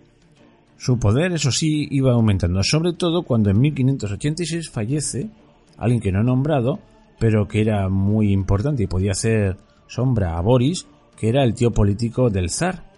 Su 0.81 0.97
poder, 0.97 1.31
eso 1.33 1.51
sí, 1.51 1.87
iba 1.91 2.13
aumentando, 2.13 2.63
sobre 2.63 2.93
todo 2.93 3.21
cuando 3.21 3.51
en 3.51 3.59
1586 3.59 4.71
fallece 4.71 5.29
alguien 5.77 6.01
que 6.01 6.11
no 6.11 6.21
he 6.21 6.23
nombrado, 6.23 6.79
pero 7.19 7.47
que 7.47 7.61
era 7.61 7.87
muy 7.87 8.31
importante 8.31 8.81
y 8.81 8.87
podía 8.87 9.11
hacer 9.11 9.57
sombra 9.85 10.39
a 10.39 10.41
Boris, 10.41 10.87
que 11.15 11.29
era 11.29 11.43
el 11.43 11.53
tío 11.53 11.69
político 11.69 12.31
del 12.31 12.49
zar, 12.49 12.91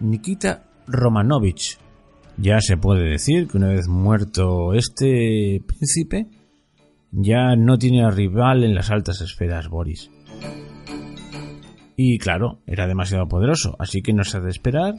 Nikita 0.00 0.64
Romanovich. 0.88 1.78
Ya 2.38 2.60
se 2.60 2.76
puede 2.76 3.08
decir 3.10 3.46
que 3.46 3.56
una 3.56 3.68
vez 3.68 3.86
muerto 3.86 4.74
este 4.74 5.62
príncipe, 5.64 6.26
ya 7.12 7.54
no 7.54 7.78
tiene 7.78 8.10
rival 8.10 8.64
en 8.64 8.74
las 8.74 8.90
altas 8.90 9.20
esferas 9.20 9.68
Boris. 9.68 10.10
Y 11.94 12.18
claro, 12.18 12.58
era 12.66 12.88
demasiado 12.88 13.28
poderoso, 13.28 13.76
así 13.78 14.02
que 14.02 14.12
no 14.12 14.24
se 14.24 14.38
ha 14.38 14.40
de 14.40 14.50
esperar 14.50 14.96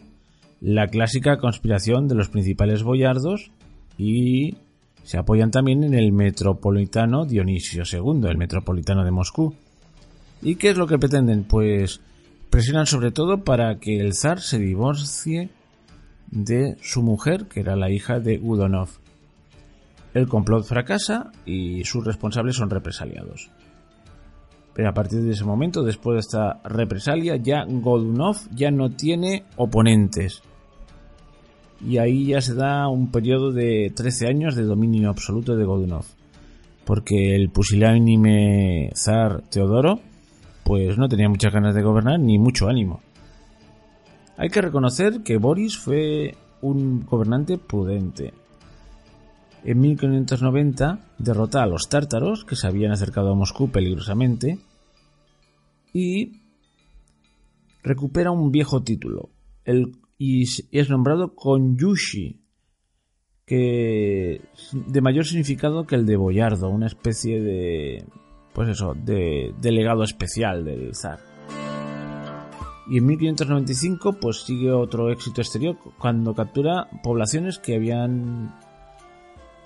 la 0.63 0.87
clásica 0.87 1.39
conspiración 1.39 2.07
de 2.07 2.15
los 2.15 2.29
principales 2.29 2.83
boyardos 2.83 3.51
y 3.97 4.55
se 5.03 5.17
apoyan 5.17 5.51
también 5.51 5.83
en 5.83 5.93
el 5.93 6.13
metropolitano 6.13 7.25
Dionisio 7.25 7.83
II, 7.83 8.29
el 8.29 8.37
metropolitano 8.37 9.03
de 9.03 9.11
Moscú. 9.11 9.53
¿Y 10.41 10.55
qué 10.55 10.69
es 10.69 10.77
lo 10.77 10.87
que 10.87 10.97
pretenden? 10.97 11.43
Pues 11.43 11.99
presionan 12.49 12.85
sobre 12.85 13.11
todo 13.11 13.43
para 13.43 13.77
que 13.79 13.99
el 13.99 14.13
zar 14.13 14.39
se 14.39 14.57
divorcie 14.57 15.49
de 16.31 16.77
su 16.81 17.03
mujer, 17.03 17.47
que 17.47 17.59
era 17.59 17.75
la 17.75 17.91
hija 17.91 18.21
de 18.21 18.39
Udonov. 18.41 18.87
El 20.13 20.29
complot 20.29 20.63
fracasa 20.63 21.33
y 21.45 21.83
sus 21.83 22.05
responsables 22.05 22.55
son 22.55 22.69
represaliados. 22.69 23.51
Pero 24.73 24.89
a 24.89 24.93
partir 24.93 25.23
de 25.23 25.31
ese 25.31 25.43
momento, 25.43 25.83
después 25.83 26.15
de 26.15 26.19
esta 26.21 26.61
represalia, 26.63 27.35
ya 27.35 27.65
Godunov 27.67 28.37
ya 28.55 28.71
no 28.71 28.89
tiene 28.89 29.43
oponentes 29.57 30.41
y 31.85 31.97
ahí 31.97 32.27
ya 32.27 32.41
se 32.41 32.55
da 32.55 32.87
un 32.87 33.11
periodo 33.11 33.51
de 33.51 33.91
13 33.95 34.27
años 34.27 34.55
de 34.55 34.63
dominio 34.63 35.09
absoluto 35.09 35.55
de 35.55 35.65
Godunov. 35.65 36.05
Porque 36.85 37.35
el 37.35 37.49
pusilánime 37.49 38.91
zar 38.95 39.41
Teodoro 39.49 39.99
pues 40.63 40.97
no 40.97 41.09
tenía 41.09 41.29
muchas 41.29 41.53
ganas 41.53 41.75
de 41.75 41.81
gobernar 41.81 42.19
ni 42.19 42.39
mucho 42.39 42.67
ánimo. 42.67 43.01
Hay 44.37 44.49
que 44.49 44.61
reconocer 44.61 45.21
que 45.23 45.37
Boris 45.37 45.77
fue 45.77 46.35
un 46.61 47.05
gobernante 47.05 47.57
prudente. 47.57 48.33
En 49.63 49.79
1590 49.79 50.99
derrota 51.17 51.63
a 51.63 51.67
los 51.67 51.87
tártaros 51.89 52.43
que 52.45 52.55
se 52.55 52.67
habían 52.67 52.91
acercado 52.91 53.31
a 53.31 53.35
Moscú 53.35 53.69
peligrosamente 53.69 54.59
y 55.93 56.41
recupera 57.83 58.31
un 58.31 58.51
viejo 58.51 58.83
título 58.83 59.29
el, 59.65 59.91
y 60.25 60.43
es 60.71 60.89
nombrado 60.89 61.35
Konyushi, 61.35 62.39
que 63.45 64.39
de 64.71 65.01
mayor 65.01 65.25
significado 65.25 65.85
que 65.85 65.95
el 65.95 66.05
de 66.05 66.15
Boyardo, 66.15 66.69
una 66.69 66.87
especie 66.87 67.41
de 67.41 68.05
pues 68.53 68.69
eso, 68.69 68.93
de 68.95 69.53
delegado 69.59 70.01
especial 70.01 70.63
del 70.63 70.95
zar. 70.95 71.19
Y 72.89 72.99
en 72.99 73.05
1595 73.05 74.13
pues 74.21 74.45
sigue 74.45 74.71
otro 74.71 75.11
éxito 75.11 75.41
exterior 75.41 75.75
cuando 75.99 76.33
captura 76.33 76.87
poblaciones 77.03 77.59
que 77.59 77.75
habían 77.75 78.55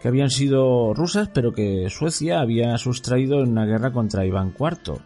que 0.01 0.07
habían 0.07 0.31
sido 0.31 0.95
rusas 0.95 1.29
pero 1.31 1.53
que 1.53 1.87
Suecia 1.91 2.39
había 2.39 2.75
sustraído 2.79 3.43
en 3.43 3.51
una 3.51 3.67
guerra 3.67 3.91
contra 3.91 4.25
Iván 4.25 4.55
IV. 4.59 5.01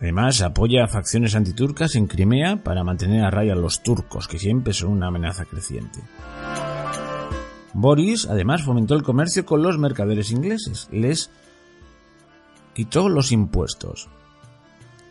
Además 0.00 0.42
apoya 0.42 0.84
a 0.84 0.88
facciones 0.88 1.34
antiturcas 1.34 1.96
en 1.96 2.06
Crimea 2.06 2.62
para 2.62 2.84
mantener 2.84 3.24
a 3.24 3.30
raya 3.30 3.54
a 3.54 3.56
los 3.56 3.82
turcos 3.82 4.28
que 4.28 4.38
siempre 4.38 4.72
son 4.72 4.90
una 4.92 5.08
amenaza 5.08 5.44
creciente. 5.44 6.00
Boris 7.74 8.26
además 8.26 8.62
fomentó 8.62 8.94
el 8.94 9.02
comercio 9.02 9.44
con 9.44 9.62
los 9.62 9.78
mercaderes 9.78 10.30
ingleses, 10.30 10.88
les 10.92 11.30
quitó 12.74 13.08
los 13.08 13.32
impuestos. 13.32 14.08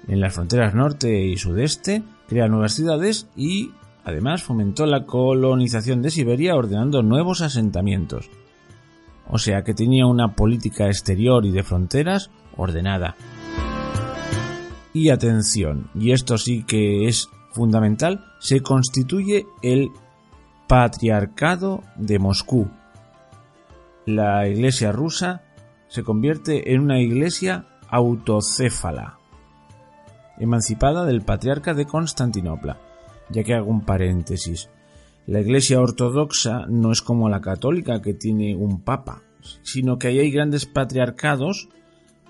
En 0.08 0.22
las 0.22 0.34
fronteras 0.34 0.74
norte 0.74 1.26
y 1.26 1.36
sudeste 1.38 2.04
crea 2.28 2.48
nuevas 2.48 2.74
ciudades 2.74 3.28
y 3.36 3.72
además 4.06 4.44
fomentó 4.44 4.86
la 4.86 5.06
colonización 5.06 6.02
de 6.02 6.12
Siberia 6.12 6.56
ordenando 6.56 7.04
nuevos 7.04 7.42
asentamientos. 7.42 8.30
O 9.30 9.38
sea 9.38 9.64
que 9.64 9.74
tenía 9.74 10.06
una 10.06 10.34
política 10.34 10.88
exterior 10.88 11.46
y 11.46 11.52
de 11.52 11.64
fronteras 11.64 12.32
ordenada. 12.56 13.16
Y 14.94 15.10
atención, 15.10 15.90
y 15.94 16.12
esto 16.12 16.38
sí 16.38 16.64
que 16.64 17.08
es 17.08 17.30
fundamental, 17.52 18.26
se 18.40 18.62
constituye 18.62 19.46
el 19.62 19.90
Patriarcado 20.68 21.84
de 21.96 22.20
Moscú. 22.20 22.70
La 24.06 24.48
Iglesia 24.48 24.92
rusa 24.92 25.44
se 25.88 26.04
convierte 26.04 26.74
en 26.74 26.82
una 26.82 27.00
iglesia 27.00 27.66
autocéfala, 27.90 29.18
emancipada 30.38 31.06
del 31.06 31.22
patriarca 31.22 31.74
de 31.74 31.86
Constantinopla. 31.86 32.80
Ya 33.30 33.44
que 33.44 33.54
hago 33.54 33.70
un 33.70 33.82
paréntesis, 33.82 34.70
la 35.26 35.42
iglesia 35.42 35.82
ortodoxa 35.82 36.66
no 36.70 36.92
es 36.92 37.02
como 37.02 37.28
la 37.30 37.42
católica 37.42 38.02
que 38.02 38.14
tiene 38.14 38.56
un 38.56 38.82
papa, 38.82 39.22
sino 39.64 39.98
que 39.98 40.08
ahí 40.08 40.20
hay 40.20 40.32
grandes 40.32 40.66
patriarcados 40.66 41.70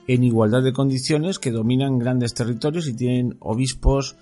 en 0.08 0.24
igualdad 0.24 0.64
de 0.64 0.74
condiciones 0.74 1.40
que 1.40 1.52
dominan 1.52 2.00
grandes 2.00 2.34
territorios 2.34 2.88
y 2.88 2.96
tienen 2.96 3.38
obispos 3.40 4.16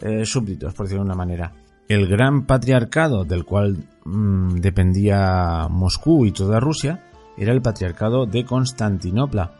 eh, 0.00 0.24
súbditos, 0.24 0.74
por 0.74 0.86
decirlo 0.86 1.04
de 1.04 1.10
una 1.10 1.16
manera. 1.16 1.52
El 1.88 2.06
gran 2.06 2.46
patriarcado 2.46 3.24
del 3.24 3.44
cual 3.44 3.84
mm, 4.04 4.56
dependía 4.60 5.66
Moscú 5.68 6.24
y 6.24 6.32
toda 6.32 6.60
Rusia 6.60 7.04
era 7.36 7.52
el 7.52 7.62
patriarcado 7.62 8.26
de 8.26 8.44
Constantinopla. 8.44 9.52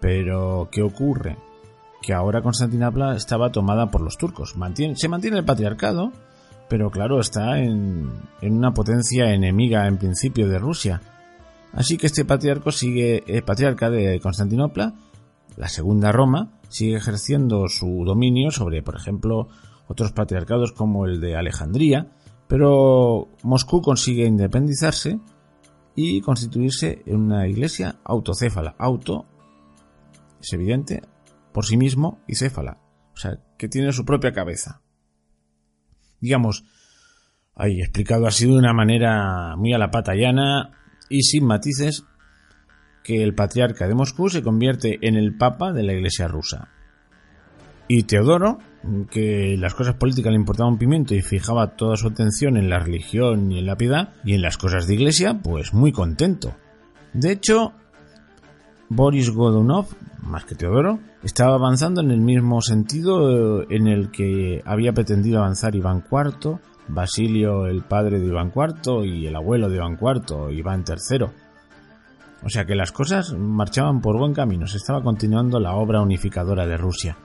Pero, 0.00 0.68
¿qué 0.70 0.82
ocurre? 0.82 1.36
Que 2.02 2.12
ahora 2.12 2.42
Constantinopla 2.42 3.16
estaba 3.16 3.52
tomada 3.52 3.90
por 3.90 4.02
los 4.02 4.18
turcos. 4.18 4.54
se 4.94 5.08
mantiene 5.08 5.38
el 5.38 5.44
patriarcado, 5.44 6.12
pero 6.68 6.90
claro, 6.90 7.20
está 7.20 7.58
en, 7.58 8.10
una 8.42 8.74
potencia 8.74 9.32
enemiga 9.32 9.86
en 9.86 9.98
principio 9.98 10.48
de 10.48 10.58
Rusia. 10.58 11.00
Así 11.76 11.98
que 11.98 12.06
este 12.06 12.24
patriarca 12.24 12.72
sigue, 12.72 13.22
el 13.26 13.42
patriarca 13.42 13.90
de 13.90 14.18
Constantinopla, 14.18 14.94
la 15.58 15.68
segunda 15.68 16.10
Roma, 16.10 16.58
sigue 16.68 16.96
ejerciendo 16.96 17.68
su 17.68 18.02
dominio 18.06 18.50
sobre, 18.50 18.82
por 18.82 18.96
ejemplo, 18.96 19.48
otros 19.86 20.12
patriarcados 20.12 20.72
como 20.72 21.04
el 21.04 21.20
de 21.20 21.36
Alejandría, 21.36 22.10
pero 22.48 23.28
Moscú 23.42 23.82
consigue 23.82 24.24
independizarse 24.24 25.20
y 25.94 26.22
constituirse 26.22 27.02
en 27.04 27.16
una 27.16 27.46
iglesia 27.46 27.96
autocéfala. 28.04 28.74
Auto, 28.78 29.26
es 30.40 30.50
evidente, 30.54 31.02
por 31.52 31.66
sí 31.66 31.76
mismo 31.76 32.20
y 32.26 32.36
céfala. 32.36 32.78
O 33.14 33.18
sea, 33.18 33.38
que 33.58 33.68
tiene 33.68 33.92
su 33.92 34.06
propia 34.06 34.32
cabeza. 34.32 34.80
Digamos, 36.20 36.64
ahí 37.54 37.80
explicado 37.80 38.26
así 38.26 38.46
de 38.46 38.56
una 38.56 38.72
manera 38.72 39.56
muy 39.56 39.74
a 39.74 39.78
la 39.78 39.90
pata 39.90 40.14
llana 40.14 40.72
y 41.08 41.22
sin 41.22 41.44
matices, 41.44 42.04
que 43.02 43.22
el 43.22 43.34
patriarca 43.34 43.86
de 43.86 43.94
Moscú 43.94 44.28
se 44.28 44.42
convierte 44.42 44.98
en 45.06 45.16
el 45.16 45.36
papa 45.36 45.72
de 45.72 45.84
la 45.84 45.92
iglesia 45.92 46.26
rusa. 46.26 46.68
Y 47.88 48.02
Teodoro, 48.02 48.58
que 49.10 49.56
las 49.58 49.74
cosas 49.74 49.94
políticas 49.94 50.32
le 50.32 50.38
importaban 50.38 50.78
pimiento 50.78 51.14
y 51.14 51.22
fijaba 51.22 51.76
toda 51.76 51.96
su 51.96 52.08
atención 52.08 52.56
en 52.56 52.68
la 52.68 52.80
religión 52.80 53.52
y 53.52 53.60
en 53.60 53.66
la 53.66 53.76
piedad 53.76 54.14
y 54.24 54.34
en 54.34 54.42
las 54.42 54.58
cosas 54.58 54.86
de 54.86 54.94
iglesia, 54.94 55.40
pues 55.40 55.72
muy 55.72 55.92
contento. 55.92 56.56
De 57.12 57.30
hecho, 57.30 57.72
Boris 58.88 59.30
Godunov, 59.30 59.86
más 60.22 60.44
que 60.44 60.54
Teodoro, 60.54 60.98
estaba 61.22 61.54
avanzando 61.54 62.00
en 62.00 62.10
el 62.10 62.20
mismo 62.20 62.60
sentido 62.60 63.62
eh, 63.62 63.66
en 63.70 63.86
el 63.86 64.10
que 64.10 64.62
había 64.64 64.92
pretendido 64.92 65.38
avanzar 65.38 65.74
Iván 65.74 66.04
IV, 66.10 66.58
Basilio 66.88 67.66
el 67.66 67.82
padre 67.82 68.20
de 68.20 68.26
Iván 68.26 68.52
IV 68.54 69.04
y 69.04 69.26
el 69.26 69.36
abuelo 69.36 69.68
de 69.68 69.76
Iván 69.76 69.98
IV, 70.00 70.52
Iván 70.52 70.84
III. 70.86 71.26
O 72.42 72.48
sea 72.48 72.64
que 72.64 72.74
las 72.74 72.92
cosas 72.92 73.32
marchaban 73.32 74.00
por 74.00 74.18
buen 74.18 74.34
camino, 74.34 74.66
se 74.66 74.76
estaba 74.76 75.02
continuando 75.02 75.58
la 75.58 75.74
obra 75.74 76.00
unificadora 76.00 76.66
de 76.66 76.76
Rusia. 76.76 77.16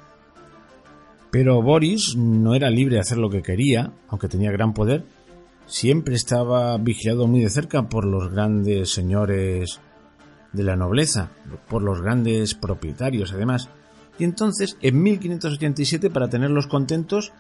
Pero 1.30 1.62
Boris 1.62 2.16
no 2.18 2.56
era 2.56 2.70
libre 2.70 2.96
de 2.96 3.02
hacer 3.02 3.18
lo 3.18 3.30
que 3.30 3.42
quería, 3.42 3.94
aunque 4.10 4.28
tenía 4.28 4.52
gran 4.52 4.74
poder, 4.74 5.06
siempre 5.66 6.16
estaba 6.16 6.78
vigilado 6.78 7.28
muy 7.28 7.42
de 7.42 7.50
cerca 7.50 7.88
por 7.88 8.06
los 8.06 8.30
grandes 8.30 8.92
señores 8.92 9.80
de 10.52 10.64
la 10.64 10.76
nobleza, 10.76 11.30
por 11.70 11.82
los 11.82 12.02
grandes 12.02 12.54
propietarios 12.54 13.32
además. 13.32 13.70
Y 14.20 14.26
entonces, 14.26 14.78
en 14.82 15.02
1587, 15.02 16.10
para 16.10 16.30
tenerlos 16.30 16.68
contentos, 16.68 17.32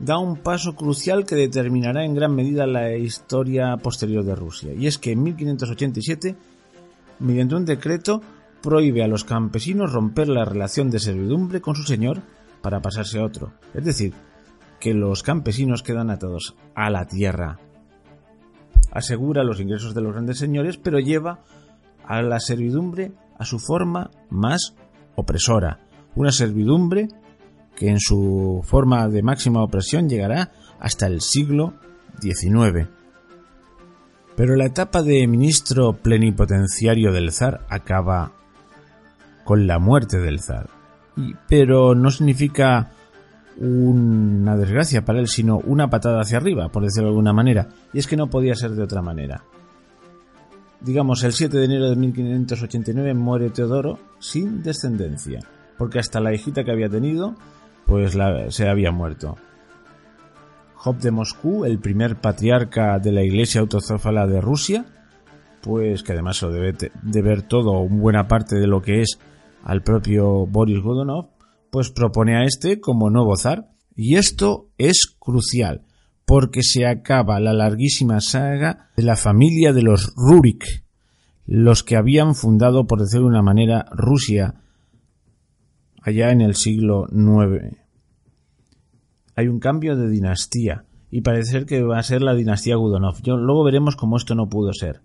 da 0.00 0.18
un 0.18 0.38
paso 0.38 0.74
crucial 0.74 1.26
que 1.26 1.36
determinará 1.36 2.04
en 2.04 2.14
gran 2.14 2.34
medida 2.34 2.66
la 2.66 2.96
historia 2.96 3.76
posterior 3.76 4.24
de 4.24 4.34
Rusia. 4.34 4.72
Y 4.72 4.86
es 4.86 4.98
que 4.98 5.12
en 5.12 5.22
1587, 5.22 6.36
mediante 7.18 7.54
un 7.54 7.66
decreto, 7.66 8.22
prohíbe 8.62 9.04
a 9.04 9.08
los 9.08 9.24
campesinos 9.24 9.92
romper 9.92 10.28
la 10.28 10.44
relación 10.44 10.90
de 10.90 11.00
servidumbre 11.00 11.60
con 11.60 11.76
su 11.76 11.82
señor 11.82 12.22
para 12.62 12.80
pasarse 12.80 13.18
a 13.18 13.24
otro. 13.24 13.52
Es 13.74 13.84
decir, 13.84 14.14
que 14.80 14.94
los 14.94 15.22
campesinos 15.22 15.82
quedan 15.82 16.10
atados 16.10 16.56
a 16.74 16.88
la 16.88 17.06
tierra. 17.06 17.58
Asegura 18.90 19.44
los 19.44 19.60
ingresos 19.60 19.94
de 19.94 20.00
los 20.00 20.12
grandes 20.12 20.38
señores, 20.38 20.78
pero 20.78 20.98
lleva 20.98 21.44
a 22.06 22.22
la 22.22 22.40
servidumbre 22.40 23.12
a 23.38 23.44
su 23.44 23.58
forma 23.58 24.10
más 24.30 24.74
opresora. 25.14 25.80
Una 26.14 26.32
servidumbre 26.32 27.08
que 27.80 27.88
en 27.88 27.98
su 27.98 28.60
forma 28.62 29.08
de 29.08 29.24
máxima 29.24 29.64
opresión 29.64 30.08
llegará 30.08 30.52
hasta 30.78 31.08
el 31.08 31.20
siglo 31.20 31.74
XIX. 32.20 32.88
Pero 34.36 34.54
la 34.54 34.66
etapa 34.66 35.02
de 35.02 35.26
ministro 35.26 35.94
plenipotenciario 35.94 37.10
del 37.10 37.32
zar 37.32 37.66
acaba 37.68 38.32
con 39.44 39.66
la 39.66 39.80
muerte 39.80 40.20
del 40.20 40.38
zar 40.38 40.68
pero 41.48 41.94
no 41.94 42.10
significa 42.10 42.92
una 43.58 44.56
desgracia 44.56 45.04
para 45.04 45.20
él, 45.20 45.28
sino 45.28 45.58
una 45.58 45.90
patada 45.90 46.20
hacia 46.20 46.38
arriba, 46.38 46.70
por 46.70 46.82
decirlo 46.82 47.08
de 47.08 47.10
alguna 47.10 47.32
manera. 47.32 47.68
Y 47.92 47.98
es 47.98 48.06
que 48.06 48.16
no 48.16 48.30
podía 48.30 48.54
ser 48.54 48.70
de 48.70 48.82
otra 48.82 49.02
manera. 49.02 49.44
Digamos, 50.80 51.22
el 51.24 51.32
7 51.32 51.58
de 51.58 51.64
enero 51.64 51.90
de 51.90 51.96
1589 51.96 53.14
muere 53.14 53.50
Teodoro 53.50 53.98
sin 54.18 54.62
descendencia, 54.62 55.40
porque 55.76 55.98
hasta 55.98 56.20
la 56.20 56.32
hijita 56.32 56.64
que 56.64 56.72
había 56.72 56.88
tenido, 56.88 57.34
pues 57.90 58.16
se 58.50 58.68
había 58.68 58.92
muerto. 58.92 59.36
Job 60.76 60.98
de 60.98 61.10
Moscú, 61.10 61.64
el 61.64 61.80
primer 61.80 62.20
patriarca 62.20 63.00
de 63.00 63.10
la 63.10 63.24
iglesia 63.24 63.60
autozófala 63.62 64.28
de 64.28 64.40
Rusia, 64.40 64.86
pues 65.60 66.04
que 66.04 66.12
además 66.12 66.40
lo 66.40 66.52
debe 66.52 66.72
de 66.72 67.22
ver 67.22 67.42
todo, 67.42 67.88
buena 67.88 68.28
parte 68.28 68.54
de 68.60 68.68
lo 68.68 68.80
que 68.80 69.00
es 69.00 69.18
al 69.64 69.82
propio 69.82 70.46
Boris 70.46 70.80
Godunov, 70.80 71.30
pues 71.72 71.90
propone 71.90 72.36
a 72.36 72.44
este 72.44 72.78
como 72.78 73.10
nuevo 73.10 73.36
zar. 73.36 73.72
Y 73.96 74.14
esto 74.14 74.68
es 74.78 75.16
crucial, 75.18 75.82
porque 76.24 76.62
se 76.62 76.86
acaba 76.86 77.40
la 77.40 77.52
larguísima 77.52 78.20
saga 78.20 78.90
de 78.96 79.02
la 79.02 79.16
familia 79.16 79.72
de 79.72 79.82
los 79.82 80.12
Rurik, 80.14 80.84
los 81.44 81.82
que 81.82 81.96
habían 81.96 82.36
fundado, 82.36 82.86
por 82.86 83.00
decirlo 83.00 83.26
de 83.26 83.30
una 83.30 83.42
manera, 83.42 83.86
Rusia 83.90 84.60
allá 86.02 86.30
en 86.30 86.40
el 86.40 86.54
siglo 86.54 87.06
IX. 87.10 87.79
Hay 89.36 89.48
un 89.48 89.60
cambio 89.60 89.96
de 89.96 90.08
dinastía 90.08 90.84
y 91.10 91.22
parece 91.22 91.52
ser 91.52 91.66
que 91.66 91.82
va 91.82 91.98
a 91.98 92.02
ser 92.02 92.22
la 92.22 92.34
dinastía 92.34 92.76
Godunov. 92.76 93.16
luego 93.24 93.64
veremos 93.64 93.96
cómo 93.96 94.16
esto 94.16 94.34
no 94.34 94.48
pudo 94.48 94.72
ser. 94.72 95.00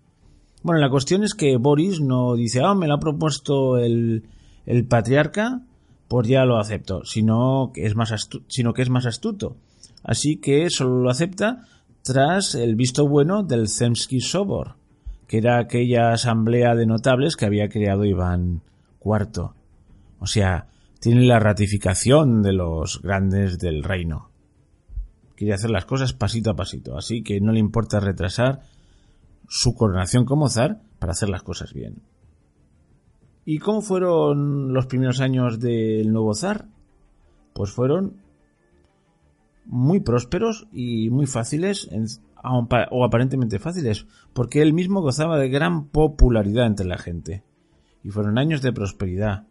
Bueno, 0.62 0.80
la 0.80 0.90
cuestión 0.90 1.22
es 1.22 1.34
que 1.34 1.56
Boris 1.56 2.00
no 2.00 2.34
dice, 2.34 2.60
ah, 2.62 2.74
me 2.74 2.86
lo 2.88 2.94
ha 2.94 2.98
propuesto 2.98 3.78
el, 3.78 4.24
el 4.66 4.84
patriarca, 4.86 5.60
pues 6.08 6.28
ya 6.28 6.44
lo 6.44 6.58
acepto, 6.58 7.04
sino 7.04 7.70
que, 7.72 7.86
es 7.86 7.94
más 7.94 8.12
sino 8.48 8.72
que 8.72 8.82
es 8.82 8.90
más 8.90 9.06
astuto. 9.06 9.56
Así 10.02 10.36
que 10.36 10.70
solo 10.70 11.02
lo 11.02 11.10
acepta 11.10 11.64
tras 12.02 12.54
el 12.54 12.76
visto 12.76 13.08
bueno 13.08 13.42
del 13.42 13.68
Zemsky 13.68 14.20
Sobor, 14.20 14.74
que 15.26 15.38
era 15.38 15.58
aquella 15.58 16.12
asamblea 16.12 16.74
de 16.74 16.86
notables 16.86 17.36
que 17.36 17.46
había 17.46 17.68
creado 17.68 18.04
Iván 18.04 18.62
IV. 19.04 19.50
O 20.20 20.26
sea, 20.26 20.68
tiene 21.00 21.22
la 21.22 21.38
ratificación 21.38 22.42
de 22.42 22.52
los 22.52 23.00
grandes 23.02 23.58
del 23.58 23.82
reino. 23.82 24.30
Quiere 25.34 25.54
hacer 25.54 25.70
las 25.70 25.84
cosas 25.84 26.12
pasito 26.12 26.50
a 26.50 26.56
pasito, 26.56 26.96
así 26.96 27.22
que 27.22 27.40
no 27.40 27.52
le 27.52 27.60
importa 27.60 28.00
retrasar 28.00 28.60
su 29.48 29.74
coronación 29.74 30.24
como 30.24 30.48
zar 30.48 30.80
para 30.98 31.12
hacer 31.12 31.28
las 31.28 31.42
cosas 31.42 31.72
bien. 31.72 32.02
¿Y 33.44 33.58
cómo 33.58 33.82
fueron 33.82 34.72
los 34.72 34.86
primeros 34.86 35.20
años 35.20 35.60
del 35.60 36.12
nuevo 36.12 36.34
zar? 36.34 36.66
Pues 37.52 37.70
fueron 37.70 38.16
muy 39.66 40.00
prósperos 40.00 40.66
y 40.72 41.10
muy 41.10 41.26
fáciles, 41.26 41.88
o 42.42 43.04
aparentemente 43.04 43.58
fáciles, 43.58 44.06
porque 44.32 44.62
él 44.62 44.72
mismo 44.72 45.00
gozaba 45.00 45.38
de 45.38 45.48
gran 45.48 45.88
popularidad 45.88 46.66
entre 46.66 46.86
la 46.86 46.98
gente. 46.98 47.44
Y 48.02 48.10
fueron 48.10 48.38
años 48.38 48.62
de 48.62 48.72
prosperidad. 48.72 49.46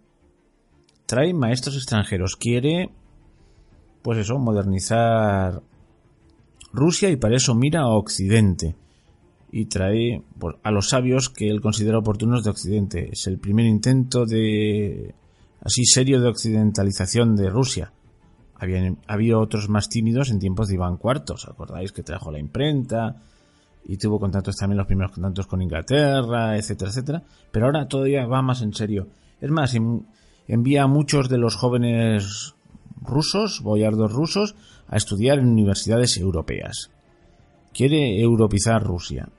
Trae 1.06 1.34
maestros 1.34 1.76
extranjeros, 1.76 2.36
quiere, 2.36 2.90
pues 4.02 4.20
eso, 4.20 4.38
modernizar 4.40 5.62
Rusia 6.74 7.10
y 7.10 7.18
para 7.18 7.36
eso 7.36 7.56
mira 7.56 7.82
a 7.82 7.90
Occidente. 7.90 8.76
Y 9.52 9.66
trae 9.68 10.22
a 10.64 10.72
los 10.72 10.90
sabios 10.90 11.30
que 11.30 11.48
él 11.48 11.62
considera 11.62 12.00
oportunos 12.00 12.44
de 12.44 12.50
Occidente. 12.50 13.10
Es 13.12 13.28
el 13.28 13.40
primer 13.40 13.66
intento 13.66 14.26
de 14.26 15.16
así 15.62 15.86
serio 15.86 16.20
de 16.20 16.28
occidentalización 16.28 17.36
de 17.36 17.50
Rusia 17.50 17.94
había 19.08 19.38
otros 19.38 19.70
más 19.70 19.90
tímidos 19.90 20.32
en 20.32 20.40
tiempos 20.40 20.68
de 20.68 20.76
Iván 20.76 20.98
IV. 21.02 21.34
¿Os 21.34 21.48
acordáis 21.48 21.92
que 21.92 22.04
trajo 22.04 22.32
la 22.32 22.40
imprenta? 22.40 23.16
Y 23.86 23.98
tuvo 23.98 24.20
contactos 24.20 24.56
también 24.56 24.78
los 24.78 24.88
primeros 24.88 25.12
contactos 25.12 25.48
con 25.48 25.62
Inglaterra, 25.62 26.58
etcétera, 26.58 26.90
etcétera. 26.90 27.24
Pero 27.52 27.66
ahora 27.66 27.88
todavía 27.88 28.26
va 28.26 28.42
más 28.42 28.62
en 28.62 28.74
serio. 28.74 29.08
Es 29.42 29.52
más, 29.52 29.76
envía 30.48 30.84
a 30.84 30.88
muchos 30.88 31.30
de 31.30 31.38
los 31.38 31.56
jóvenes 31.56 32.56
rusos, 33.02 33.62
boyardos 33.62 34.12
rusos, 34.12 34.56
a 34.88 34.98
estudiar 34.98 35.40
en 35.40 35.48
universidades 35.48 36.18
europeas. 36.18 36.92
Quiere 37.74 38.22
europizar 38.22 38.84
Rusia. 38.84 39.30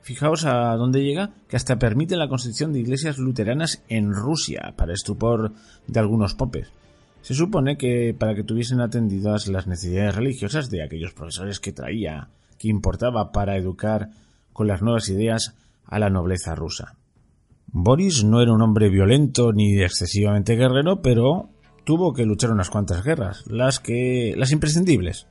Fijaos 0.00 0.44
a 0.44 0.74
dónde 0.76 1.04
llega, 1.04 1.30
que 1.48 1.56
hasta 1.56 1.78
permite 1.78 2.16
la 2.16 2.28
construcción 2.28 2.72
de 2.72 2.80
iglesias 2.80 3.18
luteranas 3.18 3.82
en 3.88 4.12
Rusia, 4.12 4.74
para 4.76 4.94
estupor 4.94 5.52
de 5.86 6.00
algunos 6.00 6.34
popes. 6.34 6.68
Se 7.22 7.34
supone 7.34 7.76
que 7.76 8.14
para 8.18 8.34
que 8.34 8.42
tuviesen 8.42 8.80
atendidas 8.80 9.46
las 9.46 9.66
necesidades 9.66 10.16
religiosas 10.16 10.70
de 10.70 10.82
aquellos 10.82 11.12
profesores 11.12 11.60
que 11.60 11.72
traía, 11.72 12.28
que 12.58 12.68
importaba 12.68 13.30
para 13.30 13.56
educar 13.56 14.10
con 14.52 14.66
las 14.66 14.80
nuevas 14.80 15.08
ideas 15.10 15.54
a 15.86 15.98
la 15.98 16.08
nobleza 16.08 16.54
rusa. 16.54 16.96
Boris 17.72 18.24
no 18.24 18.40
era 18.40 18.52
un 18.52 18.62
hombre 18.62 18.88
violento 18.88 19.52
ni 19.52 19.80
excesivamente 19.80 20.56
guerrero, 20.56 21.02
pero 21.02 21.50
tuvo 21.84 22.12
que 22.12 22.24
luchar 22.24 22.50
unas 22.50 22.70
cuantas 22.70 23.04
guerras, 23.04 23.44
las 23.46 23.80
que 23.80 24.34
las 24.36 24.52
imprescindibles. 24.52 25.28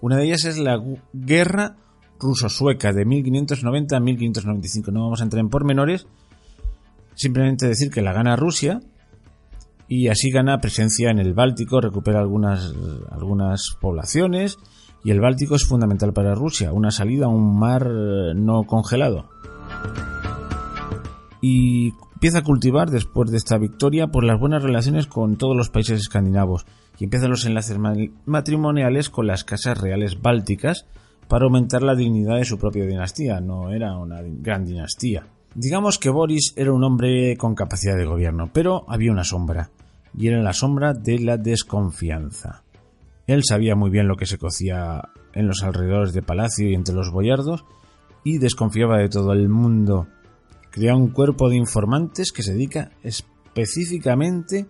Una 0.00 0.16
de 0.16 0.24
ellas 0.24 0.44
es 0.44 0.58
la 0.58 0.80
guerra 1.12 1.76
ruso-sueca 2.18 2.92
de 2.92 3.04
1590 3.04 3.96
a 3.96 4.00
1595. 4.00 4.90
No 4.90 5.02
vamos 5.02 5.20
a 5.20 5.24
entrar 5.24 5.40
en 5.40 5.48
pormenores, 5.48 6.06
simplemente 7.14 7.66
decir 7.66 7.90
que 7.90 8.02
la 8.02 8.12
gana 8.12 8.36
Rusia 8.36 8.80
y 9.88 10.08
así 10.08 10.30
gana 10.30 10.60
presencia 10.60 11.10
en 11.10 11.18
el 11.18 11.34
Báltico, 11.34 11.80
recupera 11.80 12.20
algunas, 12.20 12.72
algunas 13.10 13.76
poblaciones 13.80 14.58
y 15.04 15.10
el 15.10 15.20
Báltico 15.20 15.54
es 15.54 15.64
fundamental 15.64 16.12
para 16.12 16.34
Rusia, 16.34 16.72
una 16.72 16.90
salida 16.90 17.26
a 17.26 17.28
un 17.28 17.58
mar 17.58 17.88
no 18.34 18.64
congelado. 18.64 19.28
Y 21.48 21.94
empieza 22.14 22.38
a 22.38 22.42
cultivar 22.42 22.90
después 22.90 23.30
de 23.30 23.36
esta 23.36 23.56
victoria 23.56 24.08
por 24.08 24.24
las 24.24 24.40
buenas 24.40 24.64
relaciones 24.64 25.06
con 25.06 25.36
todos 25.36 25.56
los 25.56 25.70
países 25.70 26.00
escandinavos 26.00 26.66
y 26.98 27.04
empieza 27.04 27.28
los 27.28 27.46
enlaces 27.46 27.78
matrimoniales 28.24 29.10
con 29.10 29.28
las 29.28 29.44
casas 29.44 29.80
reales 29.80 30.20
bálticas 30.20 30.86
para 31.28 31.44
aumentar 31.44 31.84
la 31.84 31.94
dignidad 31.94 32.38
de 32.38 32.44
su 32.44 32.58
propia 32.58 32.84
dinastía, 32.84 33.38
no 33.38 33.70
era 33.70 33.96
una 33.96 34.22
gran 34.22 34.64
dinastía. 34.64 35.28
Digamos 35.54 36.00
que 36.00 36.10
Boris 36.10 36.52
era 36.56 36.72
un 36.72 36.82
hombre 36.82 37.36
con 37.36 37.54
capacidad 37.54 37.96
de 37.96 38.06
gobierno, 38.06 38.50
pero 38.52 38.84
había 38.88 39.12
una 39.12 39.22
sombra, 39.22 39.70
y 40.18 40.26
era 40.26 40.42
la 40.42 40.52
sombra 40.52 40.94
de 40.94 41.20
la 41.20 41.36
desconfianza. 41.36 42.64
Él 43.28 43.42
sabía 43.44 43.76
muy 43.76 43.90
bien 43.90 44.08
lo 44.08 44.16
que 44.16 44.26
se 44.26 44.36
cocía 44.36 45.00
en 45.32 45.46
los 45.46 45.62
alrededores 45.62 46.12
de 46.12 46.22
palacio 46.22 46.68
y 46.68 46.74
entre 46.74 46.96
los 46.96 47.12
boyardos, 47.12 47.64
y 48.24 48.38
desconfiaba 48.38 48.98
de 48.98 49.08
todo 49.08 49.32
el 49.32 49.48
mundo. 49.48 50.08
Crea 50.76 50.94
un 50.94 51.08
cuerpo 51.08 51.50
de 51.50 51.56
informantes 51.56 52.30
que 52.30 52.44
se 52.44 52.52
dedica 52.52 52.92
específicamente 53.02 54.66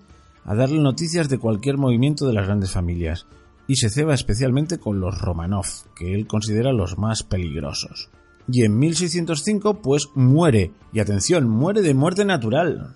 a 0.46 0.54
darle 0.54 0.80
noticias 0.80 1.28
de 1.28 1.36
cualquier 1.36 1.76
movimiento 1.76 2.26
de 2.26 2.32
las 2.32 2.46
grandes 2.46 2.70
familias, 2.70 3.26
y 3.66 3.76
se 3.76 3.90
ceba 3.90 4.14
especialmente 4.14 4.78
con 4.78 5.00
los 5.00 5.20
Romanov, 5.20 5.66
que 5.94 6.14
él 6.14 6.26
considera 6.26 6.72
los 6.72 6.96
más 6.96 7.22
peligrosos 7.22 8.08
y 8.48 8.64
en 8.64 8.78
1605 8.78 9.82
pues 9.82 10.08
muere, 10.14 10.72
y 10.92 11.00
atención, 11.00 11.48
muere 11.48 11.82
de 11.82 11.94
muerte 11.94 12.24
natural. 12.24 12.94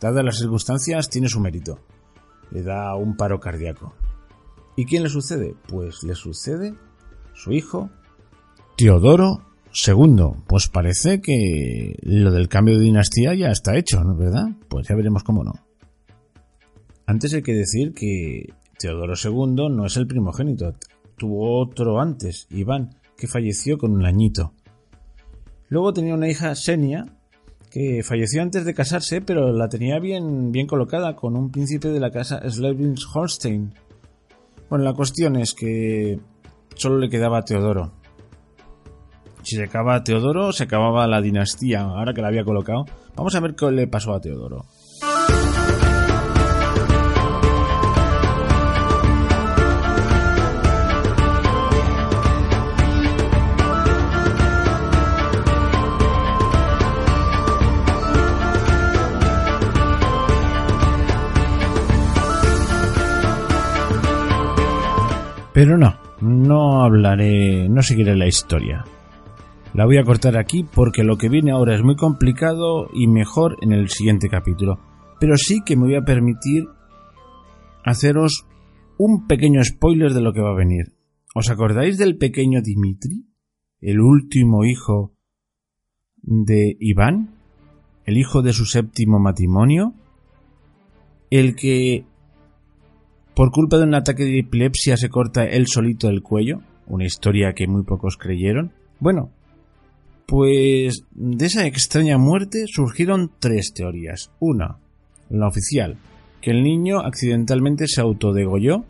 Dadas 0.00 0.24
las 0.24 0.38
circunstancias 0.38 1.10
tiene 1.10 1.28
su 1.28 1.40
mérito. 1.40 1.78
Le 2.50 2.62
da 2.62 2.94
un 2.96 3.16
paro 3.16 3.38
cardíaco. 3.38 3.94
¿Y 4.76 4.86
quién 4.86 5.02
le 5.02 5.10
sucede? 5.10 5.54
Pues 5.68 6.02
le 6.02 6.14
sucede 6.14 6.74
su 7.34 7.52
hijo 7.52 7.90
Teodoro 8.76 9.42
II. 9.74 10.44
Pues 10.46 10.68
parece 10.68 11.20
que 11.20 11.96
lo 12.02 12.30
del 12.30 12.48
cambio 12.48 12.78
de 12.78 12.84
dinastía 12.84 13.34
ya 13.34 13.50
está 13.50 13.76
hecho, 13.76 14.02
¿no? 14.02 14.16
¿Verdad? 14.16 14.48
Pues 14.68 14.88
ya 14.88 14.94
veremos 14.94 15.22
cómo 15.22 15.44
no. 15.44 15.52
Antes 17.06 17.34
hay 17.34 17.42
que 17.42 17.54
decir 17.54 17.92
que 17.94 18.52
Teodoro 18.78 19.14
II 19.22 19.68
no 19.70 19.86
es 19.86 19.96
el 19.96 20.06
primogénito. 20.06 20.74
Tuvo 21.16 21.60
otro 21.60 22.00
antes, 22.00 22.46
Iván, 22.50 22.96
que 23.16 23.26
falleció 23.26 23.78
con 23.78 23.92
un 23.92 24.04
añito. 24.04 24.54
Luego 25.68 25.92
tenía 25.92 26.14
una 26.14 26.28
hija, 26.28 26.54
Senia, 26.54 27.06
que 27.70 28.02
falleció 28.02 28.42
antes 28.42 28.64
de 28.64 28.74
casarse, 28.74 29.22
pero 29.22 29.52
la 29.52 29.68
tenía 29.68 29.98
bien, 29.98 30.52
bien 30.52 30.66
colocada 30.66 31.16
con 31.16 31.36
un 31.36 31.50
príncipe 31.50 31.88
de 31.88 32.00
la 32.00 32.10
casa 32.10 32.40
Schleswig-Holstein. 32.42 33.72
Bueno, 34.68 34.84
la 34.84 34.92
cuestión 34.92 35.36
es 35.36 35.54
que 35.54 36.20
solo 36.74 36.98
le 36.98 37.08
quedaba 37.08 37.38
a 37.38 37.44
Teodoro. 37.44 38.01
Si 39.42 39.56
se 39.56 39.64
acababa 39.64 40.04
Teodoro, 40.04 40.52
se 40.52 40.64
acababa 40.64 41.06
la 41.06 41.20
dinastía, 41.20 41.80
ahora 41.80 42.14
que 42.14 42.22
la 42.22 42.28
había 42.28 42.44
colocado. 42.44 42.84
Vamos 43.16 43.34
a 43.34 43.40
ver 43.40 43.54
qué 43.54 43.70
le 43.70 43.86
pasó 43.86 44.14
a 44.14 44.20
Teodoro. 44.20 44.64
Pero 65.52 65.76
no, 65.76 65.94
no 66.20 66.82
hablaré, 66.82 67.68
no 67.68 67.82
seguiré 67.82 68.16
la 68.16 68.26
historia. 68.26 68.84
La 69.74 69.86
voy 69.86 69.96
a 69.96 70.04
cortar 70.04 70.36
aquí 70.36 70.64
porque 70.64 71.02
lo 71.02 71.16
que 71.16 71.30
viene 71.30 71.50
ahora 71.50 71.74
es 71.74 71.82
muy 71.82 71.96
complicado 71.96 72.90
y 72.92 73.06
mejor 73.06 73.56
en 73.62 73.72
el 73.72 73.88
siguiente 73.88 74.28
capítulo. 74.28 74.78
Pero 75.18 75.36
sí 75.36 75.62
que 75.64 75.76
me 75.76 75.84
voy 75.84 75.94
a 75.94 76.04
permitir 76.04 76.64
haceros 77.82 78.46
un 78.98 79.26
pequeño 79.26 79.64
spoiler 79.64 80.12
de 80.12 80.20
lo 80.20 80.34
que 80.34 80.42
va 80.42 80.50
a 80.50 80.56
venir. 80.56 80.92
¿Os 81.34 81.48
acordáis 81.48 81.96
del 81.96 82.18
pequeño 82.18 82.60
Dimitri? 82.60 83.26
El 83.80 84.00
último 84.00 84.66
hijo 84.66 85.14
de 86.16 86.76
Iván, 86.78 87.34
el 88.04 88.18
hijo 88.18 88.42
de 88.42 88.52
su 88.52 88.66
séptimo 88.66 89.18
matrimonio, 89.18 89.94
el 91.30 91.56
que 91.56 92.04
por 93.34 93.50
culpa 93.50 93.78
de 93.78 93.84
un 93.84 93.94
ataque 93.94 94.24
de 94.24 94.40
epilepsia 94.40 94.98
se 94.98 95.08
corta 95.08 95.46
él 95.46 95.66
solito 95.66 96.10
el 96.10 96.22
cuello, 96.22 96.60
una 96.86 97.06
historia 97.06 97.54
que 97.54 97.66
muy 97.66 97.84
pocos 97.84 98.18
creyeron. 98.18 98.72
Bueno, 99.00 99.32
pues 100.26 101.04
de 101.12 101.46
esa 101.46 101.66
extraña 101.66 102.18
muerte 102.18 102.64
surgieron 102.66 103.30
tres 103.38 103.72
teorías. 103.74 104.30
Una, 104.40 104.78
la 105.30 105.48
oficial, 105.48 105.98
que 106.40 106.50
el 106.50 106.62
niño 106.62 107.00
accidentalmente 107.00 107.86
se 107.86 108.00
autodegolló 108.00 108.84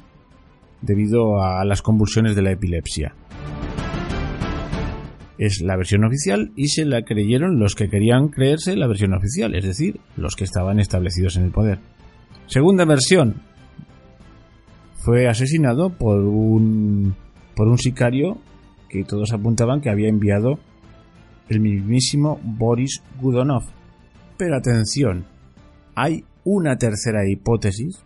debido 0.80 1.42
a 1.42 1.64
las 1.64 1.82
convulsiones 1.82 2.34
de 2.34 2.42
la 2.42 2.52
epilepsia. 2.52 3.14
es 5.38 5.60
la 5.60 5.76
versión 5.76 6.04
oficial 6.04 6.52
y 6.54 6.68
se 6.68 6.84
la 6.84 7.02
creyeron 7.02 7.58
los 7.58 7.74
que 7.74 7.88
querían 7.88 8.28
creerse 8.28 8.76
la 8.76 8.86
versión 8.86 9.12
oficial, 9.12 9.56
es 9.56 9.64
decir, 9.64 9.98
los 10.16 10.36
que 10.36 10.44
estaban 10.44 10.78
establecidos 10.78 11.36
en 11.36 11.44
el 11.44 11.50
poder. 11.50 11.80
Segunda 12.46 12.84
versión. 12.84 13.42
Fue 14.96 15.26
asesinado 15.26 15.90
por 15.90 16.20
un 16.20 17.16
por 17.56 17.66
un 17.66 17.78
sicario 17.78 18.38
que 18.88 19.04
todos 19.04 19.32
apuntaban 19.32 19.80
que 19.80 19.90
había 19.90 20.08
enviado 20.08 20.60
el 21.52 21.60
mismísimo 21.60 22.40
Boris 22.42 23.02
Gudonov. 23.20 23.64
Pero 24.36 24.56
atención, 24.56 25.24
hay 25.94 26.24
una 26.44 26.76
tercera 26.76 27.28
hipótesis 27.28 28.02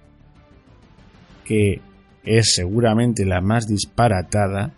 que 1.45 1.81
es 2.25 2.55
seguramente 2.55 3.25
la 3.25 3.41
más 3.41 3.69
disparatada, 3.69 4.75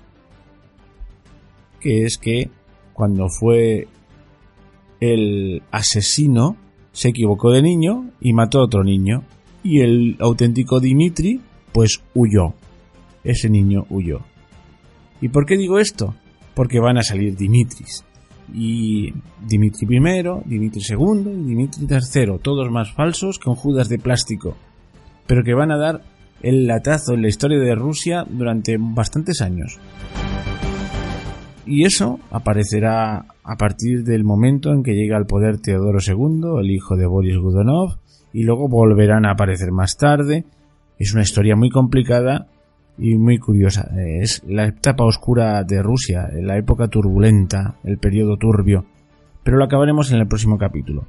que 1.81 2.05
es 2.05 2.19
que 2.19 2.51
cuando 2.93 3.29
fue 3.29 3.89
el 5.01 5.63
asesino 5.71 6.57
se 6.93 7.09
equivocó 7.09 7.53
de 7.53 7.63
niño 7.63 8.11
y 8.21 8.33
mató 8.33 8.61
a 8.61 8.65
otro 8.65 8.85
niño 8.85 9.23
y 9.63 9.81
el 9.81 10.17
auténtico 10.21 10.81
Dimitri 10.81 11.41
pues 11.73 12.03
huyó. 12.15 12.55
Ese 13.25 13.49
niño 13.49 13.87
huyó. 13.91 14.21
¿Y 15.21 15.29
por 15.29 15.47
qué 15.47 15.57
digo 15.57 15.79
esto? 15.79 16.15
Porque 16.55 16.81
van 16.81 16.99
a 16.99 17.03
salir 17.03 17.37
Dimitris. 17.37 18.05
Y 18.53 19.13
Dimitri 19.47 19.87
I, 19.87 20.23
Dimitri 20.47 20.81
II 20.89 21.31
y 21.31 21.45
Dimitri 21.45 21.87
III, 21.89 22.39
todos 22.43 22.71
más 22.71 22.93
falsos 22.93 23.39
con 23.39 23.55
Judas 23.55 23.89
de 23.89 23.99
plástico, 23.99 24.57
pero 25.27 25.43
que 25.45 25.55
van 25.55 25.71
a 25.71 25.77
dar 25.77 26.03
el 26.43 26.67
latazo 26.67 27.15
en 27.15 27.23
la 27.23 27.29
historia 27.29 27.59
de 27.59 27.75
Rusia 27.75 28.25
durante 28.29 28.77
bastantes 28.79 29.43
años. 29.43 29.79
Y 31.67 31.85
eso 31.85 32.19
aparecerá 32.31 33.27
a 33.45 33.57
partir 33.59 34.03
del 34.03 34.25
momento 34.25 34.73
en 34.73 34.83
que 34.83 34.95
llega 34.95 35.19
al 35.19 35.27
poder 35.27 35.61
Teodoro 35.61 35.99
II, 36.01 36.61
el 36.61 36.71
hijo 36.71 36.97
de 36.97 37.07
Boris 37.07 37.37
Gudonov, 37.37 37.99
y 38.33 38.45
luego 38.45 38.69
volverán 38.69 39.27
a 39.27 39.33
aparecer 39.33 39.71
más 39.71 39.97
tarde. 39.97 40.47
Es 40.99 41.13
una 41.13 41.23
historia 41.23 41.57
muy 41.57 41.69
complicada 41.69 42.47
y 42.99 43.17
muy 43.17 43.39
curiosa. 43.39 43.91
Es 43.97 44.43
la 44.47 44.67
etapa 44.67 45.05
oscura 45.05 45.63
de 45.65 45.83
Rusia, 45.83 46.29
la 46.35 46.59
época 46.59 46.89
turbulenta, 46.89 47.77
el 47.85 47.99
periodo 47.99 48.37
turbio. 48.37 48.85
Pero 49.43 49.57
lo 49.57 49.65
acabaremos 49.65 50.11
en 50.13 50.19
el 50.19 50.27
próximo 50.27 50.59
capítulo. 50.59 51.07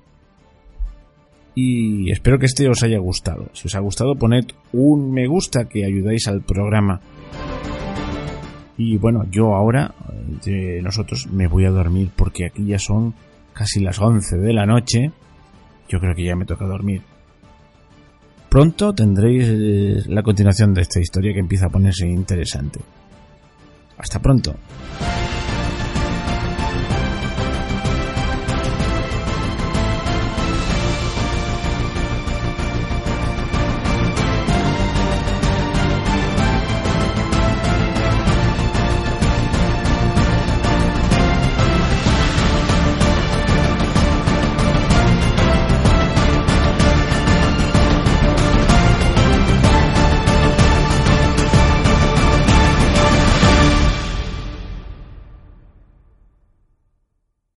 Y 1.55 2.11
espero 2.11 2.39
que 2.39 2.45
este 2.45 2.69
os 2.69 2.83
haya 2.83 2.99
gustado. 2.99 3.49
Si 3.53 3.67
os 3.67 3.75
ha 3.75 3.79
gustado, 3.79 4.15
poned 4.15 4.45
un 4.71 5.11
me 5.11 5.27
gusta 5.27 5.65
que 5.65 5.83
ayudáis 5.83 6.27
al 6.27 6.41
programa. 6.41 7.01
Y 8.77 8.97
bueno, 8.97 9.25
yo 9.29 9.55
ahora, 9.55 9.93
de 10.45 10.81
nosotros, 10.81 11.27
me 11.31 11.47
voy 11.47 11.65
a 11.65 11.71
dormir 11.71 12.11
porque 12.15 12.45
aquí 12.45 12.65
ya 12.65 12.79
son 12.79 13.13
casi 13.51 13.81
las 13.81 13.99
11 13.99 14.37
de 14.37 14.53
la 14.53 14.65
noche. 14.65 15.11
Yo 15.89 15.99
creo 15.99 16.15
que 16.15 16.23
ya 16.23 16.35
me 16.35 16.45
toca 16.45 16.65
dormir. 16.65 17.01
Pronto 18.49 18.93
tendréis 18.93 19.45
eh, 19.47 20.03
la 20.07 20.23
continuación 20.23 20.73
de 20.73 20.81
esta 20.81 20.99
historia 20.99 21.33
que 21.33 21.39
empieza 21.39 21.67
a 21.67 21.69
ponerse 21.69 22.07
interesante. 22.07 22.79
Hasta 23.97 24.19
pronto. 24.19 24.55